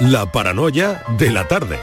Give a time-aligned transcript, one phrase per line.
[0.00, 1.78] La paranoia de la tarde.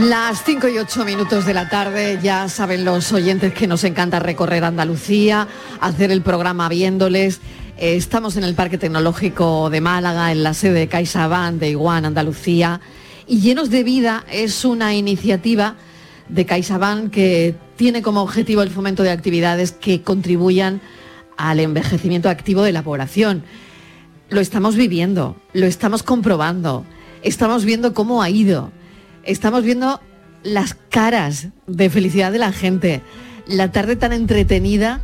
[0.00, 4.18] Las 5 y 8 minutos de la tarde, ya saben los oyentes que nos encanta
[4.18, 5.46] recorrer Andalucía,
[5.80, 7.40] hacer el programa viéndoles.
[7.78, 12.04] Eh, estamos en el Parque Tecnológico de Málaga, en la sede de CaixaBank de Iguan,
[12.04, 12.80] Andalucía,
[13.28, 15.76] y Llenos de Vida es una iniciativa
[16.28, 20.80] de CaixaBank que tiene como objetivo el fomento de actividades que contribuyan
[21.36, 23.44] al envejecimiento activo de la población.
[24.28, 26.84] Lo estamos viviendo, lo estamos comprobando,
[27.22, 28.72] estamos viendo cómo ha ido
[29.26, 30.00] estamos viendo
[30.42, 33.02] las caras de felicidad de la gente,
[33.46, 35.00] la tarde tan entretenida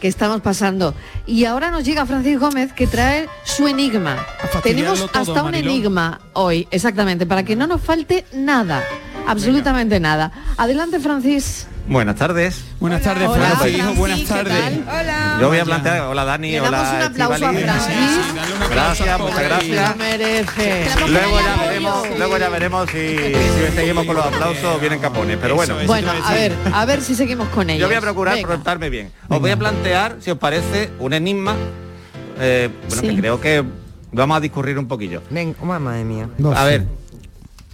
[0.00, 0.94] que estamos pasando.
[1.26, 4.24] Y ahora nos llega Francis Gómez que trae su enigma.
[4.62, 8.82] Tenemos hasta un enigma hoy, exactamente, para que no nos falte nada,
[9.26, 10.32] absolutamente nada.
[10.56, 11.66] Adelante, Francis.
[11.86, 12.64] Buenas tardes.
[12.80, 13.76] Buenas tardes, Hola, Francis.
[13.76, 14.78] Francis, Buenas ¿qué tardes.
[14.88, 15.38] Hola.
[15.38, 17.64] Yo voy a plantear, hola Dani, Le damos hola un aplauso a Estíbaliz.
[17.84, 18.70] Francis.
[18.70, 19.96] Gracias, muchas gracias.
[19.98, 20.86] merece.
[21.08, 25.36] Luego ya veremos, luego ya veremos si, si seguimos con los aplausos o vienen capones.
[25.40, 27.82] Pero bueno, Bueno, a ver, a ver si seguimos con ellos.
[27.82, 28.48] yo voy a procurar Venga.
[28.48, 29.12] portarme bien.
[29.28, 31.54] Os voy a plantear, si os parece, un enigma.
[32.40, 33.62] eh, bueno, que creo que
[34.10, 35.20] vamos a discurrir un poquillo.
[35.28, 36.30] Ven, oh, madre mía.
[36.56, 36.86] A ver,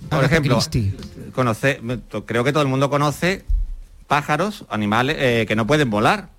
[0.09, 0.59] por Agatha ejemplo,
[1.33, 1.81] conoce,
[2.27, 3.45] creo que todo el mundo conoce
[4.21, 6.31] pájaros, animales eh, que no pueden volar.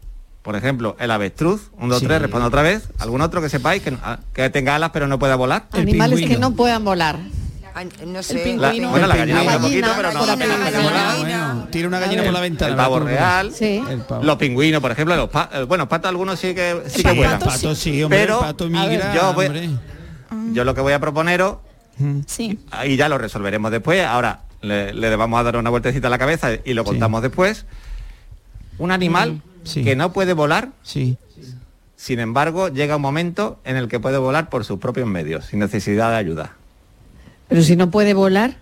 [0.41, 2.05] Por ejemplo, el avestruz, un, dos, Sí.
[2.07, 2.89] tres, respondo otra vez.
[2.99, 5.67] ¿Algún otro que sepáis que, ah, que tenga alas pero no pueda volar?
[5.73, 7.17] El Animales que no puedan volar.
[7.73, 8.39] Ay, no El sé.
[8.39, 8.61] pingüino.
[8.87, 10.57] La- bueno, la gallina La vuela un poquito, gallina, pero no la gallina.
[10.69, 11.17] puede volar.
[11.19, 12.71] Bueno, tira una gallina por la ventana.
[12.71, 13.81] El pavo real, Sí.
[13.89, 14.23] El pavo.
[14.25, 17.15] los pingüinos, por ejemplo, los pa- eh, bueno, patos algunos sí que sí que El
[17.17, 17.39] vuelan.
[17.39, 19.79] pato sí, hombre, Pero, el pato migra, yo voy-.
[20.51, 21.57] Yo lo que voy a proponeros
[22.27, 22.59] Sí.
[22.85, 24.03] y ya lo resolveremos después.
[24.05, 27.65] Ahora le, le vamos a dar una vueltecita a la cabeza y lo contamos después.
[28.77, 29.83] Un animal Sí.
[29.83, 31.17] que no puede volar, Sí.
[31.95, 35.59] sin embargo, llega un momento en el que puede volar por sus propios medios, sin
[35.59, 36.53] necesidad de ayuda.
[37.47, 38.57] Pero si no puede volar,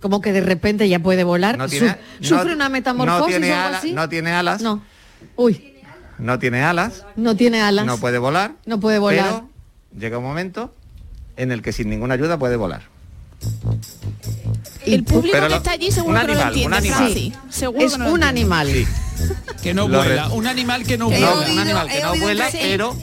[0.00, 3.26] como que de repente ya puede volar, No Su- tiene- sufre no- una metamorfosis no
[3.26, 3.92] tiene o algo ala- así.
[3.92, 4.62] no tiene alas.
[4.62, 4.82] No.
[5.36, 5.68] Uy,
[6.18, 7.86] No tiene alas, no tiene alas.
[7.86, 8.52] no puede volar.
[8.66, 9.24] No puede volar.
[9.26, 9.48] Pero
[10.00, 10.74] llega un momento
[11.36, 12.82] en el que sin ninguna ayuda puede volar.
[14.86, 16.98] El público Pero que lo- está allí seguro un que no lo entiende, un animal.
[16.98, 17.34] Francis.
[17.50, 18.26] Seguro Es que no un entiende.
[18.28, 18.66] animal.
[18.72, 18.86] Sí.
[19.62, 20.28] Que no Lo vuela.
[20.30, 21.32] Un animal que no He vuela.
[21.34, 22.96] un animal que no vuela, que- pero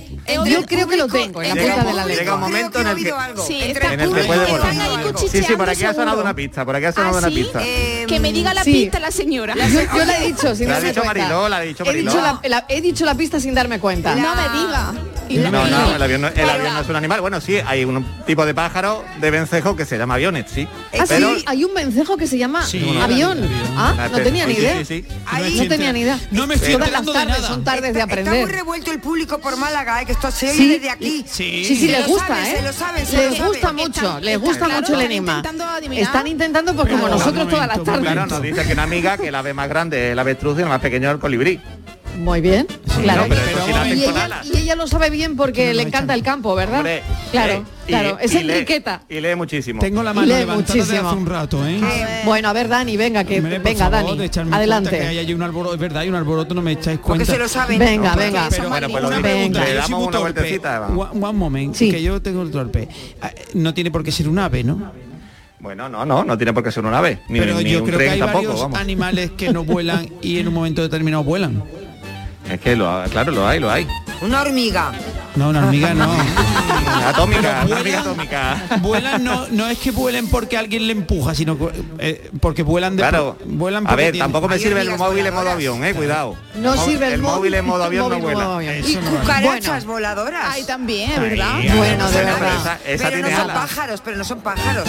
[0.45, 2.71] Yo creo que lo tengo en la punta el de la público llega un momento
[2.73, 3.13] que en el que-.
[3.47, 4.49] Sí, en el que puede volar.
[4.71, 5.17] Están ahí algo.
[5.19, 7.35] Sí, sí, por aquí ha sonado una pista, por aquí ha sonado ¿Ah, una sí?
[7.35, 7.61] pista.
[7.63, 8.73] Eh, Que me diga la Sí.
[8.73, 9.55] pista la señora.
[9.55, 11.23] Yo, yo la he dicho sin La ha darme dicho cuenta.
[11.23, 12.39] Mariló, la ha dicho he, dicho Mariló.
[12.43, 14.15] la, la- he dicho la pista sin darme cuenta.
[14.15, 14.93] No me diga.
[15.29, 17.21] No, no, el avión no, el avión no es un animal.
[17.21, 20.67] Bueno, sí, hay un tipo de pájaro de vencejo que se llama aviones, sí.
[20.97, 23.37] Ah, Pero sí, hay un vencejo que se llama Sí, avión.
[23.43, 23.49] avión.
[23.77, 24.77] Ah, no tenía ni idea.
[24.79, 25.05] sí, sí.
[25.25, 26.19] Ahí- No tenía ni idea.
[26.31, 27.47] No me estoy Todas las enterando de tardes nada.
[27.47, 28.45] son tardes de Está- Está aprender.
[28.45, 30.67] muy revuelto el público por Málaga, eh, que esto se oye Sí.
[30.69, 31.25] desde aquí.
[31.27, 31.63] Sí.
[31.65, 32.55] Sí, les gusta, ¿eh?
[32.57, 35.37] se lo saben, se les gusta mucho, Están- les gusta mucho el enigma.
[35.37, 36.03] están intentando adivinar.
[36.03, 38.01] Están intentando, pues como nosotros todas las tardes.
[38.01, 40.61] Claro, nos dice que una amiga que la ve más grande es el avestruz y
[40.61, 41.59] la más pequeño el colibrí.
[42.19, 42.67] Muy bien,
[43.01, 43.21] claro.
[43.23, 46.13] no, pero sí y, ella, y ella lo sabe bien porque No, no le encanta
[46.13, 46.79] el campo, ¿verdad?
[46.79, 48.17] Hombre, claro, eh, y- claro.
[48.19, 49.01] es y lee- Enriqueta.
[49.07, 49.79] Y lee muchísimo.
[49.79, 51.07] Tengo la Y mano lee levantada muchísimo.
[51.09, 51.79] hace un rato, ¿eh?
[52.25, 54.27] Bueno, a ver, Dani, venga, que Hombre, venga, favor, Dani.
[54.27, 54.99] de Adelante.
[54.99, 57.25] Que hay un alboroto, es verdad, hay un alboroto, no me echáis Porque cuenta.
[57.33, 57.79] se lo saben.
[57.79, 58.47] Venga, porque- venga.
[58.49, 60.87] pero Bueno, pues lo una pregunta, le damos una vueltecita.
[60.87, 61.89] One, moment, Sí.
[61.89, 62.89] que yo tengo el torpe.
[63.21, 64.91] Ah, No tiene por qué ser un ave, ¿no?
[65.61, 67.19] Bueno, no, no, no tiene por qué ser un ave.
[67.27, 68.79] Ni, Pero ni yo un creo que tren hay tampoco, varios vamos.
[68.79, 71.63] animales que no vuelan y en un momento determinado vuelan.
[72.49, 73.87] Es que lo, claro, lo hay, lo hay.
[74.21, 74.91] Una hormiga.
[75.35, 76.11] No, una hormiga no.
[77.05, 78.57] Atómica, una hormiga vuelan- atómica.
[78.81, 81.57] Vuelan no, no es que vuelen porque alguien le empuja, sino
[81.99, 83.37] eh, porque vuelan de Claro.
[83.45, 86.35] vuelan A ver, tienen- tampoco me sirve el móvil en modo avión, eh, cuidado.
[86.55, 88.61] No sirve el, móvil en modo avión no vuela.
[88.63, 90.45] Y cucarachas voladoras.
[90.49, 91.53] Ay, también, ¿verdad?
[91.77, 92.49] Bueno, de verdad.
[92.59, 93.57] esa, esa pero no son alas.
[93.57, 94.87] pájaros, pero no son pájaros.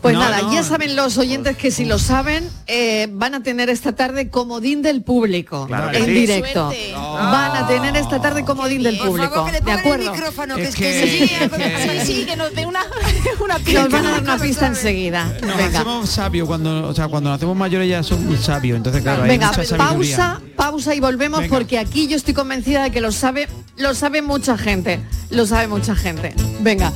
[0.00, 0.52] Pues No, nada, no.
[0.54, 4.80] ya saben los oyentes que si lo saben, eh, van a tener esta tarde comodín
[4.80, 6.10] del público Claro en sí.
[6.12, 6.72] directo.
[6.94, 9.34] Van a tener esta tarde comodín del Por público.
[9.34, 10.04] favor, que le ¿De pongan acuerdo?
[10.04, 11.08] el micrófono, que Es es que- que...
[11.28, 12.80] Sí, que- sí, sí, que nos dé una,
[13.44, 13.82] una pista.
[13.82, 15.24] Nos van a dar una no pista enseguida.
[15.42, 19.02] Nos Venga, hacemos sabios cuando, o sea, cuando nos hacemos mayores ya somos sabios, entonces
[19.02, 21.54] claro, hay Venga mucha pausa, pausa y volvemos Venga.
[21.56, 25.00] porque aquí yo estoy convencida de que lo sabe, lo sabe mucha gente.
[25.30, 26.34] Lo sabe mucha gente.
[26.60, 26.92] Venga,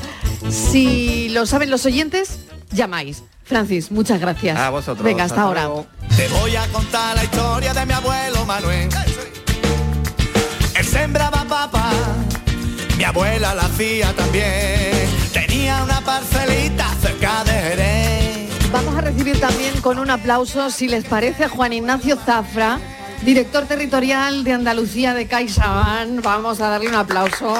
[0.50, 2.38] si lo saben los oyentes,
[2.72, 3.22] llamáis.
[3.44, 4.58] Francis, muchas gracias.
[4.58, 5.04] A vosotros.
[5.04, 5.64] Venga, hasta ahora.
[5.64, 5.86] luego.
[6.16, 8.88] Te voy a contar la historia de mi abuelo Manuel.
[10.74, 11.92] Él sembraba papa,
[12.96, 15.08] mi abuela la hacía también.
[15.32, 18.70] Tenía una parcelita cerca de Jerez.
[18.72, 22.80] Vamos a recibir también con un aplauso, si les parece, a Juan Ignacio Zafra,
[23.22, 26.22] director territorial de Andalucía de CaixaBank.
[26.22, 27.54] Vamos a darle un aplauso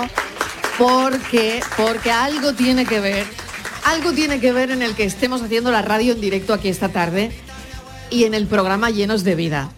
[0.78, 3.41] porque, porque algo tiene que ver
[3.84, 6.90] Algo tiene que ver en el que estemos haciendo la radio en directo aquí esta
[6.90, 7.32] tarde
[8.10, 9.72] y en el programa Llenos de Vida.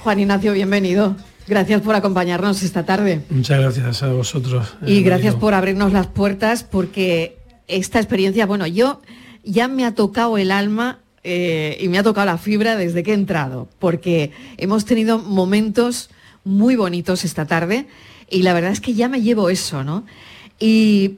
[0.00, 1.16] Juan Ignacio, bienvenido.
[1.48, 3.22] Gracias por acompañarnos esta tarde.
[3.30, 4.74] Muchas gracias a vosotros.
[4.86, 5.40] Y eh, gracias Marilo.
[5.40, 9.00] por abrirnos las puertas porque esta experiencia, bueno, yo
[9.42, 13.12] ya me ha tocado el alma eh, y me ha tocado la fibra desde que
[13.12, 16.10] he entrado, porque hemos tenido momentos
[16.44, 17.86] muy bonitos esta tarde
[18.28, 20.04] y la verdad es que ya me llevo eso, ¿no?
[20.58, 21.16] Y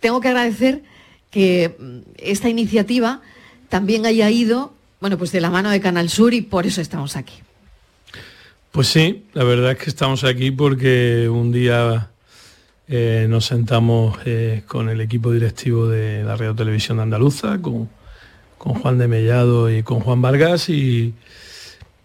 [0.00, 0.82] tengo que agradecer
[1.30, 3.22] que mm, esta iniciativa
[3.68, 7.16] también haya ido, bueno, pues de la mano de Canal Sur y por eso estamos
[7.16, 7.34] aquí.
[8.72, 12.10] Pues sí, la verdad es que estamos aquí porque un día
[12.86, 17.88] eh, nos sentamos eh, con el equipo directivo de la Radio Televisión de Andaluza, con,
[18.58, 21.14] con Juan de Mellado y con Juan Vargas y,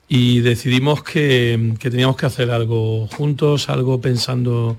[0.07, 4.77] y decidimos que, que teníamos que hacer algo juntos, algo pensando,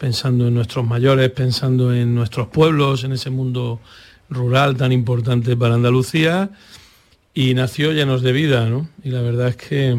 [0.00, 3.80] pensando en nuestros mayores, pensando en nuestros pueblos, en ese mundo
[4.30, 6.48] rural tan importante para Andalucía
[7.34, 8.88] y nació llenos de vida, ¿no?
[9.04, 9.94] Y la verdad es que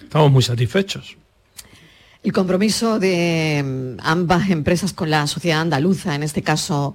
[0.00, 1.16] estamos muy satisfechos.
[2.22, 6.94] El compromiso de mm, ambas empresas con la sociedad andaluza, en este caso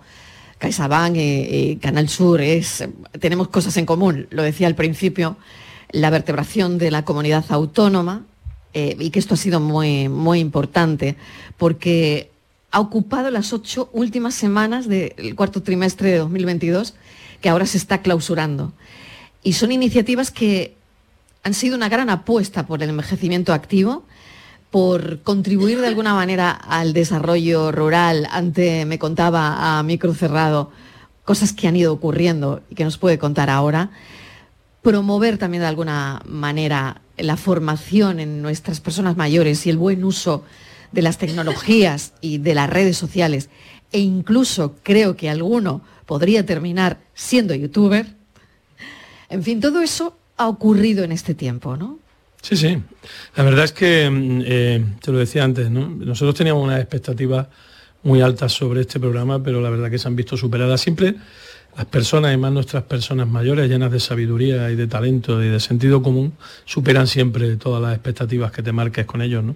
[0.58, 2.90] CaixaBank y, Canal Sur, es, eh,
[3.20, 4.28] tenemos cosas en común.
[4.30, 5.36] Lo decía al principio,
[5.92, 8.24] la vertebración de la comunidad autónoma
[8.74, 11.18] eh, y que esto ha sido muy, muy importante
[11.58, 12.32] porque
[12.72, 16.96] ha ocupado las ocho últimas semanas del cuarto trimestre de 2022
[17.42, 18.74] que ahora se está clausurando.
[19.44, 20.76] Y son iniciativas que
[21.44, 24.04] han sido una gran apuesta por el envejecimiento activo,
[24.72, 28.28] por contribuir de alguna manera al desarrollo rural.
[28.32, 30.72] Antes me contaba a micro cerrado
[31.24, 33.92] cosas que han ido ocurriendo y que nos puede contar ahora.
[34.82, 40.44] Promover también de alguna manera la formación en nuestras personas mayores y el buen uso
[40.92, 43.50] de las tecnologías y de las redes sociales.
[43.92, 48.06] E incluso creo que alguno podría terminar siendo youtuber.
[49.30, 52.00] En fin, todo eso ha ocurrido en este tiempo, ¿no?
[52.42, 52.78] Sí, sí.
[53.36, 55.90] La verdad es que, mm, eh, te lo decía antes, ¿no?
[55.90, 57.48] nosotros teníamos unas expectativas
[58.04, 61.16] muy altas sobre este programa, pero la verdad que se han visto superadas siempre.
[61.76, 65.60] Las personas, y más nuestras personas mayores, llenas de sabiduría y de talento y de
[65.60, 66.34] sentido común,
[66.66, 69.44] superan siempre todas las expectativas que te marques con ellos.
[69.44, 69.56] ¿no?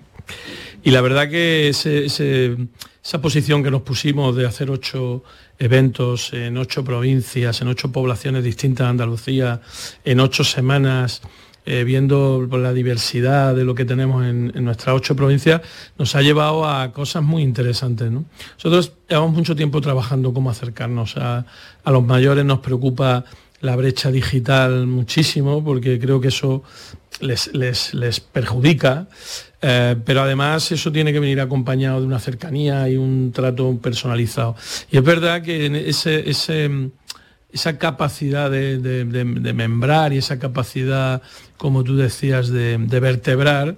[0.84, 5.24] Y la verdad que esa posición que nos pusimos de hacer ocho
[5.60, 9.62] eventos en ocho provincias, en ocho poblaciones distintas de Andalucía,
[10.04, 11.22] en ocho semanas,
[11.68, 15.62] eh, viendo la diversidad de lo que tenemos en, en nuestras ocho provincias,
[16.00, 18.12] nos ha llevado a cosas muy interesantes.
[18.12, 18.26] ¿no?
[18.56, 21.46] Nosotros llevamos mucho tiempo trabajando cómo acercarnos a,
[21.84, 23.26] a los mayores, nos preocupa
[23.60, 26.64] la brecha digital muchísimo, porque creo que eso
[27.20, 29.08] les, les- les perjudica,
[29.62, 34.56] eh, pero además eso tiene que venir acompañado de una cercanía y un trato personalizado.
[34.92, 36.90] Y es verdad que ese, ese,
[37.52, 41.22] esa capacidad de, de- membrar y esa capacidad,
[41.58, 43.76] como tú decías, de, vertebrar,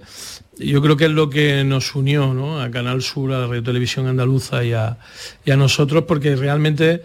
[0.58, 2.60] yo creo que es lo que nos unió ¿no?
[2.62, 4.96] a Canal Sur, a la Radio Televisión Andaluza y a,
[5.44, 7.02] y a nosotros, porque realmente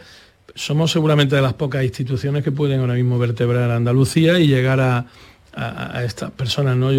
[0.55, 4.79] somos seguramente de las pocas instituciones que pueden ahora mismo vertebrar a Andalucía y llegar
[4.79, 5.05] a,
[5.53, 6.77] a- estas personas.
[6.77, 6.91] ¿no?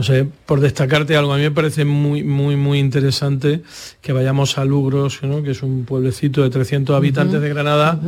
[0.00, 3.60] No sé, por destacarte algo, a mí me parece muy, muy, muy interesante
[4.00, 5.42] que vayamos a Lugros, ¿no?
[5.42, 8.00] que es un pueblecito de 300 habitantes de Granada,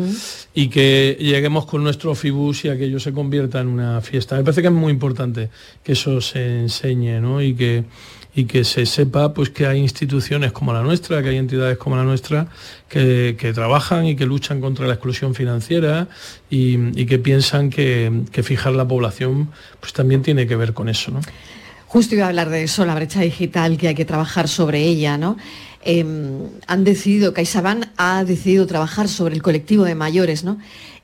[0.55, 4.39] y que lleguemos con nuestro Fibus y aquello se convierta en una fiesta.
[4.39, 5.51] Me parece que es muy importante
[5.85, 7.43] que eso se enseñe ¿no?
[7.43, 7.85] y, que,
[8.35, 11.97] y que se sepa pues, que hay instituciones como la nuestra, que hay entidades como
[11.97, 12.49] la nuestra
[12.89, 16.09] que, que trabajan y que luchan contra la exclusión financiera
[16.49, 20.89] y, y que piensan que, que fijar la población pues, también tiene que ver con
[20.89, 21.11] eso.
[21.11, 21.21] ¿no?
[21.93, 25.19] Justo iba a hablar de eso, la brecha digital, que hay que trabajar sobre ella,
[25.19, 25.37] ¿no?
[25.85, 26.03] Eh,
[26.67, 30.59] han decidido, CaixaBank ha decidido trabajar sobre el colectivo de mayores, ¿no?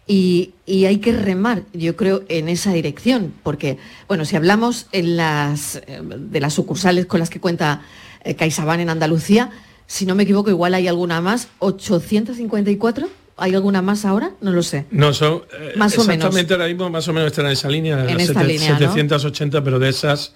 [0.06, 3.76] Y, y hay que remar, yo creo, en esa dirección, porque,
[4.08, 7.82] bueno, si hablamos en las, eh, de las sucursales con las que cuenta
[8.24, 9.50] eh, CaixaBank en Andalucía,
[9.86, 14.30] si no me equivoco, igual hay alguna más, 854, ¿hay alguna más ahora?
[14.40, 14.86] No lo sé.
[14.90, 16.14] No, son eh, Más o menos.
[16.16, 18.72] exactamente ahora mismo más o menos están en esa línea, En las esta sete- línea,
[18.72, 18.78] ¿no?
[18.78, 20.32] 780, pero de esas,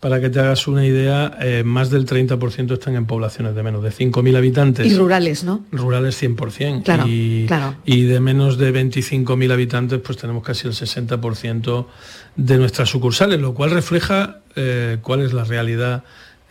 [0.00, 3.82] para que te hagas una idea, eh, más del 30% están en poblaciones de menos
[3.82, 4.86] de 5.000 habitantes.
[4.86, 5.66] Y rurales, ¿no?
[5.70, 6.82] Rurales 100%.
[6.82, 7.76] Claro, y, claro.
[7.84, 11.86] y de menos de 25.000 habitantes, pues tenemos casi el 60%
[12.34, 16.02] de nuestras sucursales, lo cual refleja eh, cuál es la realidad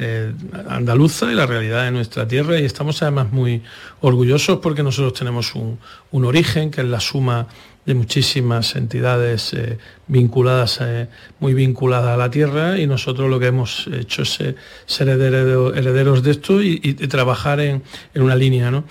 [0.01, 0.31] eh,
[0.69, 3.63] andaluza y la realidad de nuestra tierra y estamos además muy
[3.99, 5.77] orgullosos porque nosotros tenemos un,
[6.11, 7.47] un origen que es la suma
[7.85, 11.07] de muchísimas entidades eh, vinculadas, eh,
[11.39, 14.55] muy vinculadas a la tierra y nosotros lo que hemos hecho es eh,
[14.85, 17.81] ser heredero- herederos de esto y, y- y trabajar en,
[18.13, 18.69] en una línea.
[18.69, 18.83] ¿no?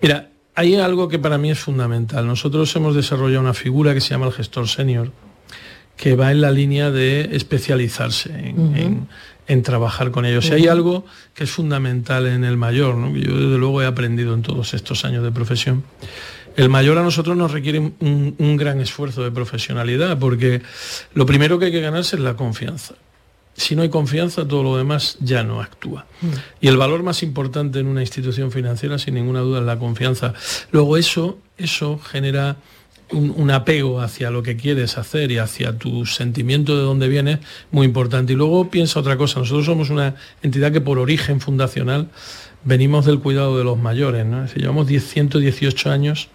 [0.00, 2.26] Mira, hay algo que para mí es fundamental.
[2.26, 5.12] Nosotros hemos desarrollado una figura que se llama el gestor senior,
[5.96, 9.08] que va en la línea de especializarse en, en-
[9.46, 10.46] en trabajar con ellos.
[10.46, 11.04] Si hay algo
[11.34, 13.12] que es fundamental en el mayor, ¿no?
[13.12, 15.84] que yo desde luego he aprendido en todos estos años de profesión,
[16.56, 20.62] el mayor a nosotros nos requiere un, un gran esfuerzo de profesionalidad, porque
[21.14, 22.94] lo primero que hay que ganarse es la confianza.
[23.56, 26.06] Si no hay confianza, todo lo demás ya no actúa.
[26.60, 30.34] Y el valor más importante en una institución financiera, sin ninguna duda, es la confianza.
[30.72, 32.56] Luego eso, eso genera
[33.12, 37.38] un, un apego hacia lo que quieres hacer y hacia tu sentimiento de dónde vienes,
[37.70, 38.32] muy importante.
[38.32, 42.08] Y luego piensa otra cosa, nosotros somos una entidad que por origen fundacional
[42.64, 44.38] venimos del cuidado de los mayores, ¿no?
[44.38, 46.28] Es decir, llevamos 10, 118 años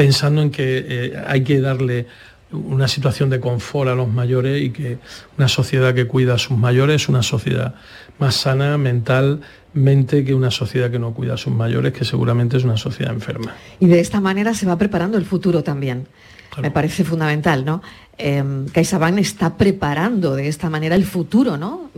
[0.00, 2.06] pensando en que eh, hay que darle
[2.52, 4.96] una situación de confort a los mayores y que
[5.36, 7.74] una sociedad que cuida a sus mayores es una sociedad
[8.18, 12.64] más sana mentalmente que una sociedad que no cuida a sus mayores, que seguramente es
[12.64, 13.54] una sociedad enferma.
[13.78, 16.06] Y de esta manera se va preparando el futuro también.
[16.48, 16.62] Claro.
[16.62, 17.82] Me parece fundamental, ¿no?
[18.16, 18.42] Eh,
[18.72, 21.90] CaixaBank está preparando de esta manera el futuro, ¿no?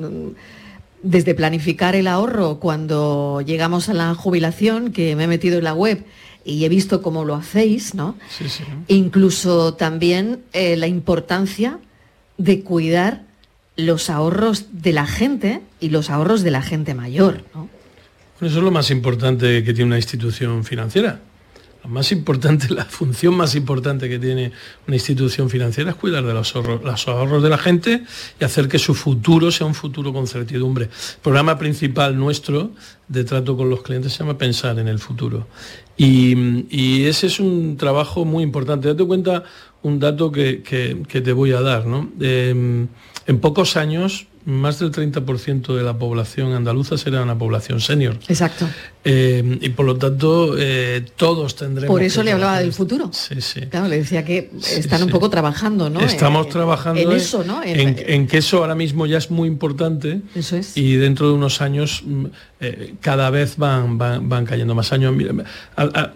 [1.05, 5.75] Desde planificar el ahorro cuando llegamos a la jubilación, que me he metido en la
[5.75, 6.05] web
[6.45, 8.17] y he visto cómo lo hacéis, ¿no?
[8.37, 8.65] Sí, sí.
[8.89, 11.79] Incluso también eh, la importancia
[12.39, 13.23] de cuidar
[13.77, 17.69] los ahorros de la gente y los ahorros de la gente mayor, ¿no?
[18.39, 21.21] Bueno, eso es lo más importante que tiene una institución financiera.
[21.85, 24.53] Lo más importante, la función más importante que tiene
[24.87, 28.05] una institución financiera es cuidar de los ahorros, los ahorros de la gente
[28.41, 30.85] y hacer que su futuro sea un futuro con certidumbre.
[30.85, 32.73] El programa principal nuestro
[33.09, 35.49] de trato con los clientes se llama Pensar en el futuro.
[35.97, 38.89] Y, ese es un trabajo muy importante.
[38.89, 39.45] Date cuenta
[39.83, 41.87] un dato que, que- te voy a dar.
[41.87, 42.11] ¿no?
[42.21, 42.87] Eh,
[43.27, 48.19] en pocos años, más del 30% de la población andaluza será una población senior.
[48.29, 48.69] Exacto.
[49.05, 51.93] Eh, y por lo tanto, eh, todos tendremos.
[51.93, 53.11] Por eso que le hablaba del futuro.
[53.13, 53.63] Sí, sí.
[53.63, 56.01] Claro, le decía que Sí, están un poco trabajando, ¿no?
[56.01, 57.63] Estamos En- trabajando en eso, ¿no?
[57.63, 60.77] En- en, en que eso ahora mismo ya es muy importante Eso es.
[60.77, 62.27] y dentro de unos años mm,
[62.61, 65.15] eh, cada vez van, van, van cayendo más años.
[65.15, 65.33] Mira,
[65.77, 66.13] a- a-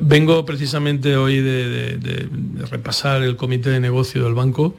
[0.00, 4.76] vengo precisamente hoy de, de- de- de repasar el comité de negocio del banco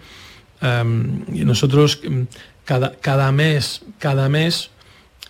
[1.33, 2.21] y nosotros mm,
[2.65, 4.69] cada, cada mes, cada mes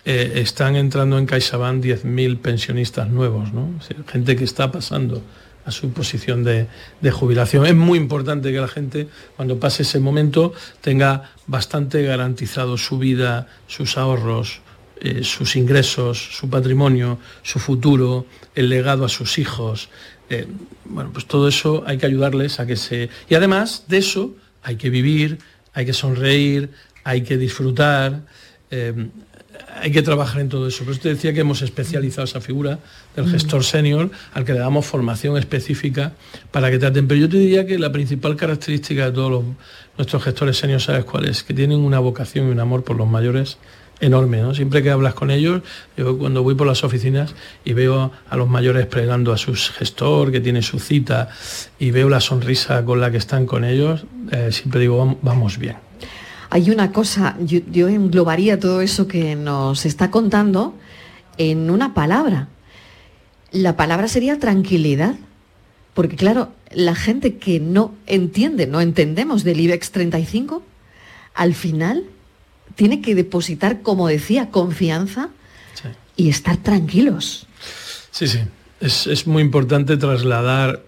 [0.04, 3.70] eh, están entrando en CaixaBank 10.000 pensionistas nuevos, ¿no?
[4.08, 5.22] Gente que está pasando
[5.64, 6.66] a su posición de,
[7.00, 7.66] de jubilación.
[7.66, 13.46] Es muy importante que la gente, cuando pase ese momento, tenga bastante garantizado su vida,
[13.68, 14.60] sus ahorros,
[15.04, 18.24] eh, sus ingresos, su patrimonio, su futuro,
[18.54, 19.88] el legado a sus hijos.
[20.30, 20.46] Eh,
[20.84, 23.08] bueno, pues todo eso hay que ayudarles a que se...
[23.28, 25.38] Y además de eso hay que vivir,
[25.74, 26.70] hay que sonreír,
[27.04, 28.22] hay que disfrutar.
[28.70, 29.08] eh,
[29.82, 30.82] hay que trabajar en todo eso.
[30.84, 32.78] Por eso te decía que hemos especializado esa figura
[33.16, 36.12] del gestor senior al que le damos formación específica
[36.50, 37.06] para que traten.
[37.06, 39.44] Pero yo te diría que la principal característica de todos los-
[39.98, 41.42] nuestros gestores seniors, ¿sabes cuál es?
[41.42, 43.58] Que tienen una vocación y un amor por los mayores
[44.00, 44.54] enorme, ¿no?
[44.54, 45.62] Siempre que hablas con ellos,
[45.96, 50.32] yo cuando voy por las oficinas y veo a los mayores pregando a su gestor
[50.32, 51.28] que tiene su cita
[51.78, 55.58] y veo la sonrisa con la que están con ellos, eh, siempre digo, "Vam- vamos
[55.58, 55.76] bien.
[56.54, 60.74] Hay una cosa, yo, yo englobaría todo eso que nos está contando
[61.38, 62.48] en una palabra.
[63.52, 65.14] La palabra sería tranquilidad.
[65.94, 70.62] Porque claro, la gente que no entiende, no entendemos del IBEX 35,
[71.32, 72.04] al final
[72.74, 75.30] tiene que depositar, como decía, confianza
[75.74, 75.88] Sí.
[76.16, 77.46] y estar tranquilos.
[78.10, 78.40] Sí, sí.
[78.80, 80.82] Es, es muy importante trasladar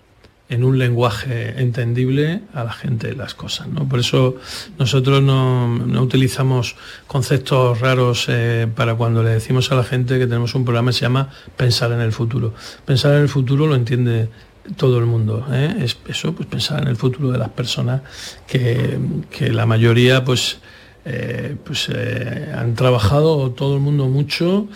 [0.50, 3.66] en un lenguaje entendible a la gente las cosas.
[3.68, 3.88] ¿no?
[3.88, 4.36] Por eso
[4.78, 10.26] nosotros no, no utilizamos conceptos raros eh, para cuando le decimos a la gente que
[10.26, 12.52] tenemos un programa que se llama Pensar en el futuro.
[12.84, 14.28] Pensar en el futuro lo entiende
[14.76, 15.46] todo el mundo.
[15.50, 15.76] ¿eh?
[15.80, 18.02] Es eso, pues pensar en el futuro de las personas
[18.46, 18.98] que,
[19.30, 20.58] que la mayoría pues,
[21.06, 24.68] eh, pues han trabajado todo el mundo mucho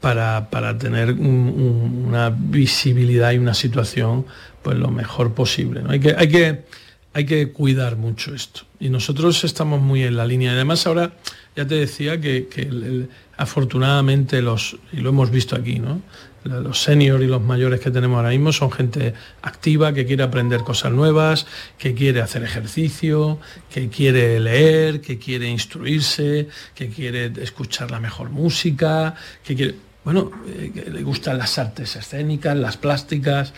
[0.00, 4.24] para, para tener un- un- una visibilidad y una situación
[4.62, 5.82] pues lo mejor posible.
[5.82, 5.90] ¿no?
[5.90, 6.64] Hay, que, hay, que,
[7.12, 8.62] hay que cuidar mucho esto.
[8.78, 10.52] Y nosotros estamos muy en la línea.
[10.52, 11.12] Además ahora
[11.56, 16.02] ya te decía que, que afortunadamente los, y lo hemos visto aquí, ¿no?
[16.44, 19.12] Los seniors y los mayores que tenemos ahora mismo son gente
[19.42, 23.38] activa, que quiere aprender cosas nuevas, que quiere hacer ejercicio,
[23.72, 29.14] que quiere leer, que quiere instruirse, que quiere escuchar la mejor música,
[29.44, 33.52] que quiere, bueno, eh, que le gustan las artes escénicas, las plásticas.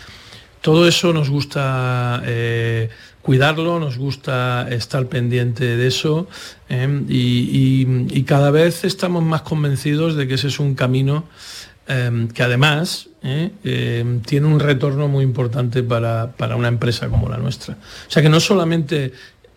[0.62, 2.88] Todo eso nos gusta eh,
[3.20, 6.28] cuidarlo, nos gusta estar pendiente de eso
[6.68, 11.24] eh, y, cada vez estamos más convencidos de que ese es un camino
[11.88, 17.28] eh, que además eh, eh, tiene un retorno muy importante para, para una empresa como
[17.28, 17.74] la nuestra.
[17.74, 19.12] O sea que no solamente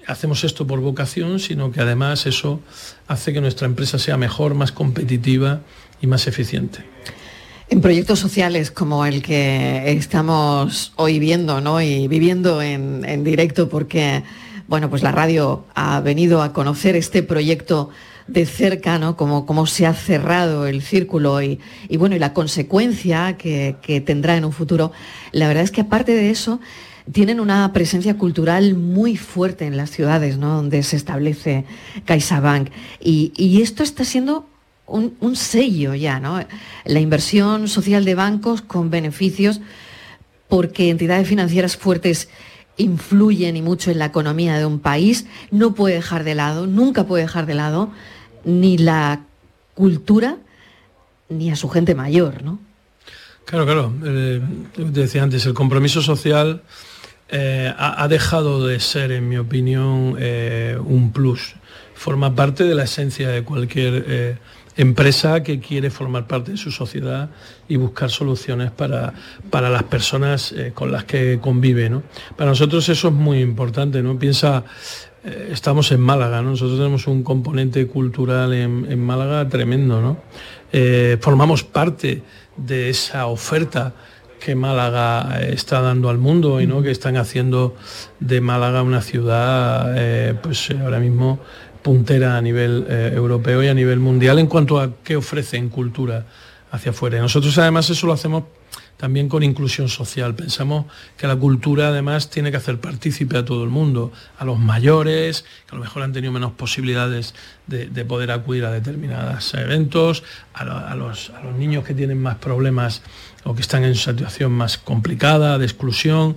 [0.07, 2.62] hacemos esto por vocación, sino que además eso
[3.07, 5.62] hace que nuestra empresa sea mejor, más competitiva
[6.01, 6.85] y más eficiente.
[7.67, 11.81] En proyectos sociales como el que estamos hoy viendo ¿no?
[11.81, 14.24] y viviendo en, en directo, porque
[14.67, 17.89] bueno, pues la radio ha venido a conocer este proyecto
[18.27, 19.15] de cerca, ¿no?
[19.15, 24.01] Como, cómo se ha cerrado el círculo y, y bueno, y la consecuencia que, que
[24.01, 24.91] tendrá en un futuro.
[25.31, 26.60] La verdad es que aparte de eso,
[27.12, 30.55] tienen una presencia cultural muy fuerte en las ciudades, ¿no?
[30.55, 31.65] Donde se establece
[32.05, 32.69] CaixaBank.
[33.00, 34.48] Y, y esto está siendo
[34.87, 36.39] un, sello ya, ¿no?
[36.85, 39.61] La inversión social de bancos con beneficios
[40.47, 42.29] porque entidades financieras fuertes
[42.77, 47.05] influyen y mucho en la economía de un país, no puede dejar de lado, nunca
[47.05, 47.91] puede dejar de lado
[48.43, 49.21] ni la
[49.73, 50.37] cultura
[51.29, 52.59] ni a su gente mayor, ¿no?
[53.45, 53.93] Claro, claro.
[54.03, 54.41] Eh,
[54.77, 56.63] decía antes, el compromiso social
[57.29, 61.55] eh, ha, ha, dejado de ser, en mi opinión, eh, un plus.
[62.05, 64.38] Forma parte de la esencia de cualquier eh,
[64.77, 67.31] empresa que quiere formar parte de su sociedad
[67.67, 69.12] y buscar soluciones para,
[69.50, 71.89] para las personas eh, con las que convive.
[71.89, 72.03] ¿no?
[72.38, 74.03] Para nosotros eso es muy importante.
[74.03, 74.19] ¿no?
[74.19, 74.65] Piensa,
[75.24, 76.51] eh, estamos en Málaga, ¿no?
[76.51, 80.00] nosotros tenemos un componente cultural en, Málaga tremendo.
[80.00, 80.19] ¿no?
[81.21, 82.21] Formamos parte
[82.55, 83.95] de esa oferta
[84.39, 86.83] que Málaga está dando al mundo y ¿no?
[86.83, 87.75] que están haciendo
[88.19, 89.91] de Málaga una ciudad
[90.43, 91.39] pues ahora mismo
[91.85, 95.69] puntera a nivel eh, europeo y a nivel mundial en cuanto a qué ofrece en
[95.69, 96.25] cultura
[96.71, 97.19] hacia afuera.
[97.19, 98.45] Nosotros además eso lo hacemos
[98.97, 100.33] también con inclusión social.
[100.33, 104.57] Pensamos que la cultura además tiene que hacer partícipe a todo el mundo, a los
[104.57, 107.35] mayores, que a lo mejor han tenido menos posibilidades
[107.67, 110.23] de, de poder acudir a determinados eventos,
[110.55, 113.03] a, lo, a, los, niños que tienen más problemas
[113.43, 116.35] o que están en situación más complicada, de exclusión.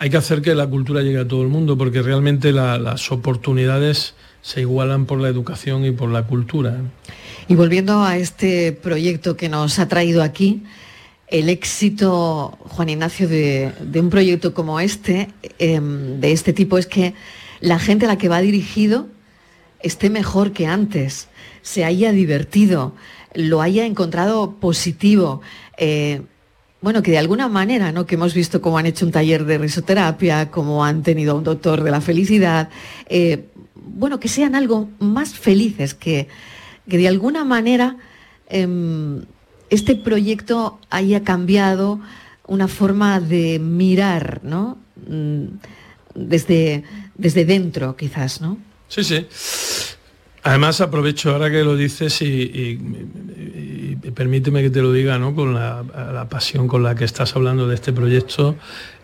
[0.00, 3.12] Hay que hacer que la cultura llegue a todo el mundo porque realmente la, las
[3.12, 6.76] oportunidades se igualan por la educación y por la cultura.
[7.48, 10.62] Y volviendo a este proyecto que nos ha traído aquí,
[11.28, 17.14] el éxito, Juan Ignacio, de, un proyecto como este, eh, de este tipo, es que
[17.60, 19.08] la gente a la que va dirigido
[19.80, 21.28] esté mejor que antes,
[21.62, 22.94] se haya divertido,
[23.34, 25.42] lo haya encontrado positivo.
[25.76, 26.22] Eh,
[26.80, 28.06] bueno, que de alguna manera, ¿no?
[28.06, 31.82] Que hemos visto cómo han hecho un taller de risoterapia, cómo han tenido un doctor
[31.82, 32.70] de la felicidad,
[33.08, 33.46] eh,
[33.94, 36.28] bueno, que sean algo más felices, que,
[36.88, 37.96] que de alguna manera
[38.48, 38.66] eh,
[39.70, 42.00] este proyecto haya cambiado
[42.46, 44.78] una forma de mirar, ¿no?
[45.06, 45.44] Mm,
[46.14, 48.58] desde, desde dentro, quizás, ¿no?
[48.88, 49.26] Sí, sí.
[50.42, 52.78] Además aprovecho ahora que lo dices y,
[54.14, 55.34] permíteme que te lo diga, ¿no?
[55.34, 58.56] Con la, pasión con la que estás hablando de este proyecto.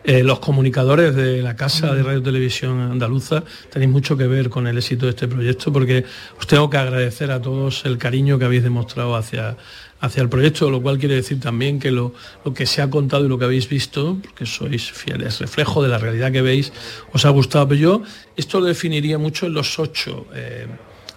[0.06, 4.66] Eh, los comunicadores de la Casa de Radio Televisión Andaluza tenéis mucho que ver con
[4.66, 6.04] el éxito de este proyecto porque
[6.38, 9.56] os tengo que agradecer a todos el cariño que habéis demostrado hacia,
[10.00, 12.12] hacia el proyecto, lo cual quiere decir también que lo,
[12.44, 15.88] lo, que se ha contado y lo que habéis visto, porque sois fieles, reflejo de
[15.88, 16.70] la realidad que veis,
[17.14, 17.68] os ha gustado.
[17.68, 18.02] Pero yo
[18.36, 20.26] esto lo definiría mucho en los ocho.
[20.34, 20.66] Eh,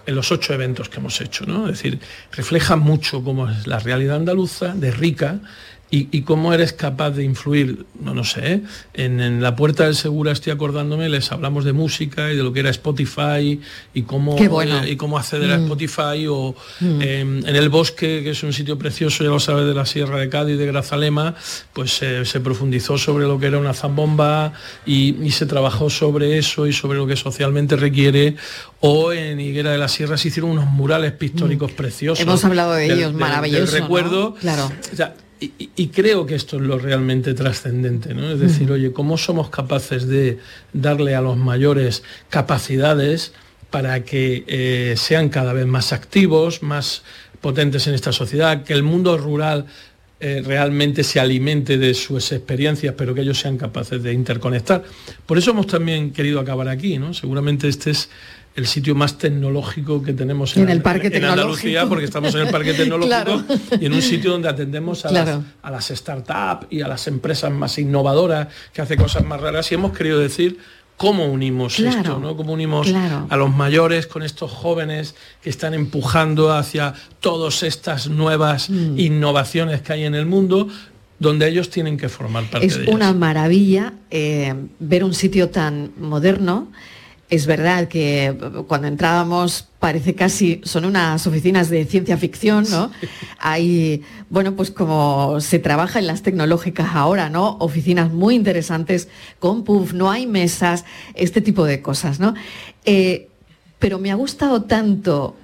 [0.06, 1.68] en los ocho eventos que hemos hecho, ¿no?
[1.68, 2.00] Es decir,
[2.32, 5.38] refleja mucho cómo es la realidad andaluza, de rica,
[5.90, 8.60] y, y, cómo eres capaz de influir, no, no sé,
[8.92, 12.52] en, en, la puerta del Segura estoy acordándome, les hablamos de música y de lo
[12.52, 13.58] que era Spotify
[13.94, 14.84] y cómo, bueno.
[14.84, 15.52] eh, y cómo acceder mm.
[15.52, 17.00] a Spotify o mm.
[17.00, 20.18] eh, en el bosque, que es un sitio precioso, ya lo sabes, de la Sierra
[20.18, 21.34] de Cádiz, de Grazalema,
[21.72, 24.52] pues eh, se profundizó sobre lo que era una zambomba
[24.84, 28.36] y, y, se trabajó sobre eso y sobre lo que socialmente requiere.
[28.80, 31.76] O en Higuera de la Sierra se hicieron unos murales pictóricos mm.
[31.76, 32.20] preciosos.
[32.20, 33.72] Hemos hablado de del, ellos, maravilloso.
[33.72, 34.30] Del recuerdo.
[34.30, 34.34] ¿no?
[34.34, 34.70] Claro.
[34.92, 38.30] O sea, y, y, creo que esto es lo realmente trascendente, ¿no?
[38.30, 40.38] Es decir, oye, ¿cómo somos capaces de
[40.72, 43.32] darle a los mayores capacidades
[43.70, 47.02] para que eh, sean cada vez más activos, más
[47.40, 49.66] potentes en esta sociedad, que el mundo rural
[50.20, 54.82] eh, realmente se alimente de sus experiencias, pero que ellos sean capaces de interconectar.
[55.26, 57.14] Por eso hemos también querido acabar aquí, ¿no?
[57.14, 58.08] Seguramente este es
[58.56, 62.42] el sitio más tecnológico que tenemos en, en el parque en Andalucía, porque estamos en
[62.42, 63.44] el parque tecnológico claro.
[63.80, 65.30] y en un sitio donde atendemos a, claro.
[65.30, 69.70] las, a las startups y a las empresas más innovadoras que hacen cosas más raras
[69.70, 70.58] y hemos querido decir
[70.98, 72.36] cómo unimos claro, esto, ¿no?
[72.36, 73.26] Cómo unimos claro.
[73.30, 78.98] a los mayores con estos jóvenes que están empujando hacia todas estas nuevas mm.
[78.98, 80.68] innovaciones que hay en el mundo,
[81.20, 82.94] donde ellos tienen que formar parte es de ellas.
[82.94, 86.70] una maravilla eh, ver un sitio tan moderno
[87.30, 88.34] Es verdad que
[88.66, 92.90] cuando entrábamos parece casi, son unas oficinas de ciencia ficción, ¿no?
[93.38, 97.58] Hay, bueno, pues como se trabaja en las tecnológicas ahora, ¿no?
[97.60, 102.34] Oficinas muy interesantes con puff, no hay mesas, este tipo de cosas, ¿no?
[102.86, 103.28] Eh,
[103.78, 105.36] pero me ha gustado tanto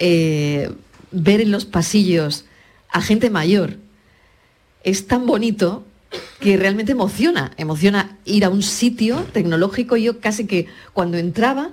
[0.00, 0.70] eh,
[1.12, 2.46] ver en los pasillos
[2.90, 3.76] a gente mayor.
[4.82, 5.84] Es tan bonito
[6.40, 9.96] que realmente emociona, emociona ir a un sitio tecnológico.
[9.96, 11.70] Yo casi que cuando entraba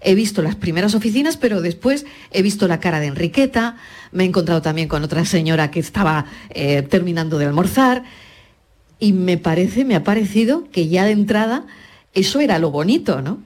[0.00, 3.76] he visto las primeras oficinas, pero después he visto la cara de Enriqueta,
[4.12, 8.04] me he encontrado también con otra señora que estaba eh, terminando de almorzar
[8.98, 11.66] y me parece, me ha parecido que ya de entrada
[12.14, 13.38] eso era lo bonito, ¿no?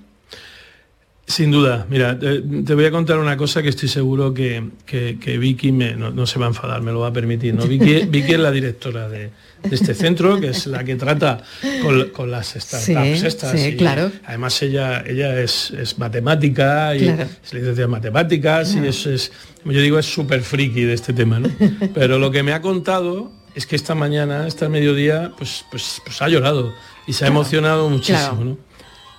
[1.24, 5.18] Sin duda, mira, te, te voy a contar una cosa que estoy seguro que, que-
[5.20, 7.54] que Vicky me- no, no se va a enfadar, me lo va a permitir.
[7.54, 7.64] ¿no?
[7.64, 9.30] Vicky, Vicky es la directora de,
[9.62, 11.42] de este centro, que es la que trata
[11.80, 13.52] con, con las startups Sí, estas.
[13.58, 14.10] sí, y claro.
[14.26, 17.22] Además ella, ella es, es matemática y Claro.
[17.22, 19.32] es licenciada en matemáticas y es, es-
[19.64, 21.48] yo digo, es súper friki de este tema, ¿no?
[21.94, 26.20] Pero lo que me ha contado es que esta mañana, esta mediodía, pues, pues, pues
[26.20, 26.74] ha llorado
[27.06, 28.44] y se ha emocionado muchísimo.
[28.44, 28.58] ¿no?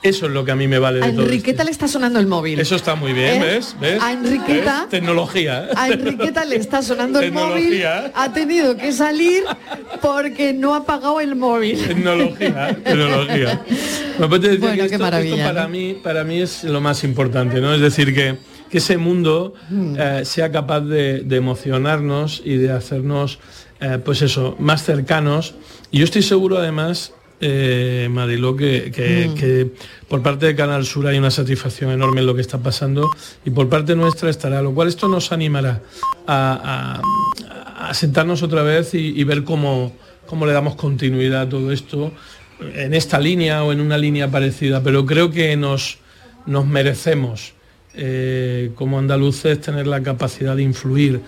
[0.04, 1.22] Eso es lo que a mí me vale de A todo.
[1.24, 2.60] Enriqueta le está sonando el móvil.
[2.60, 3.46] Eso está muy bien, ¿Eh?
[3.46, 3.76] ¿ves?
[3.80, 4.02] ¿Ves?
[4.04, 4.90] A Enriqueta- ¿Ves?
[4.90, 5.70] Tecnología.
[5.76, 7.82] A Enriqueta le está sonando el móvil,
[8.14, 9.44] ha tenido que salir
[10.02, 11.78] porque no ha pagado el móvil.
[11.88, 13.62] Tecnología, tecnología.
[14.20, 15.70] Me decir Bueno, que qué esto, maravilla, esto para ¿no?
[15.70, 17.74] mí, para mí es lo más importante, ¿no?
[17.74, 18.38] Es decir, que,
[18.70, 19.96] que ese mundo Mm.
[19.98, 23.40] eh, sea capaz de, de emocionarnos y de hacernos,
[23.80, 25.56] eh, pues eso, más cercanos.
[25.92, 27.14] Y yo estoy seguro, además,
[27.46, 29.36] eh, Mariló, que, que- Mm.
[29.36, 29.68] que
[30.08, 33.10] por parte de Canal Sur hay una satisfacción enorme en lo que está pasando
[33.46, 35.82] y por parte nuestra estará, lo cual esto nos animará
[36.26, 39.94] a, a- a sentarnos otra vez y, y ver cómo,
[40.26, 42.14] cómo le damos continuidad a todo esto
[42.76, 45.98] en esta línea o en una línea parecida, pero creo que nos,
[46.46, 47.54] nos merecemos
[47.96, 51.20] eh, como andaluces tener la capacidad de influir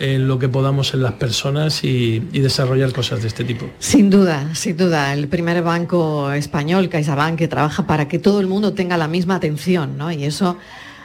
[0.00, 3.66] en lo que podamos en las personas y, desarrollar cosas de este tipo.
[3.78, 5.12] Sin duda, sin duda.
[5.12, 9.36] El primer banco español, CaixaBank, que trabaja para que todo el mundo tenga la misma
[9.36, 10.10] atención, ¿no?
[10.10, 10.56] Y eso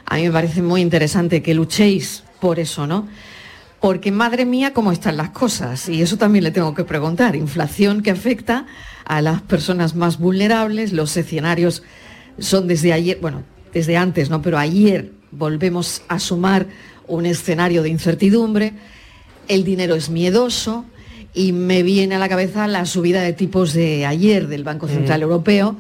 [0.06, 3.08] a mí me parece muy interesante que luchéis por eso, ¿no?
[3.82, 5.90] Porque madre mía, cómo están las cosas.
[5.90, 7.36] Y eso también le tengo que preguntar.
[7.36, 8.66] Inflación que afecta
[9.04, 11.84] a las personas más vulnerables, los escenarios
[12.40, 14.42] son desde ayer, bueno, desde antes, ¿no?
[14.42, 16.66] Pero ayer volvemos a sumar
[17.08, 18.74] un escenario de incertidumbre,
[19.48, 20.86] el dinero es miedoso
[21.34, 25.22] y me viene a la cabeza la subida de tipos de ayer del Banco Central
[25.22, 25.76] Europeo,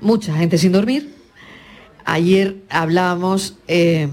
[0.00, 1.14] mucha gente sin dormir.
[2.04, 4.08] Ayer hablábamos eh,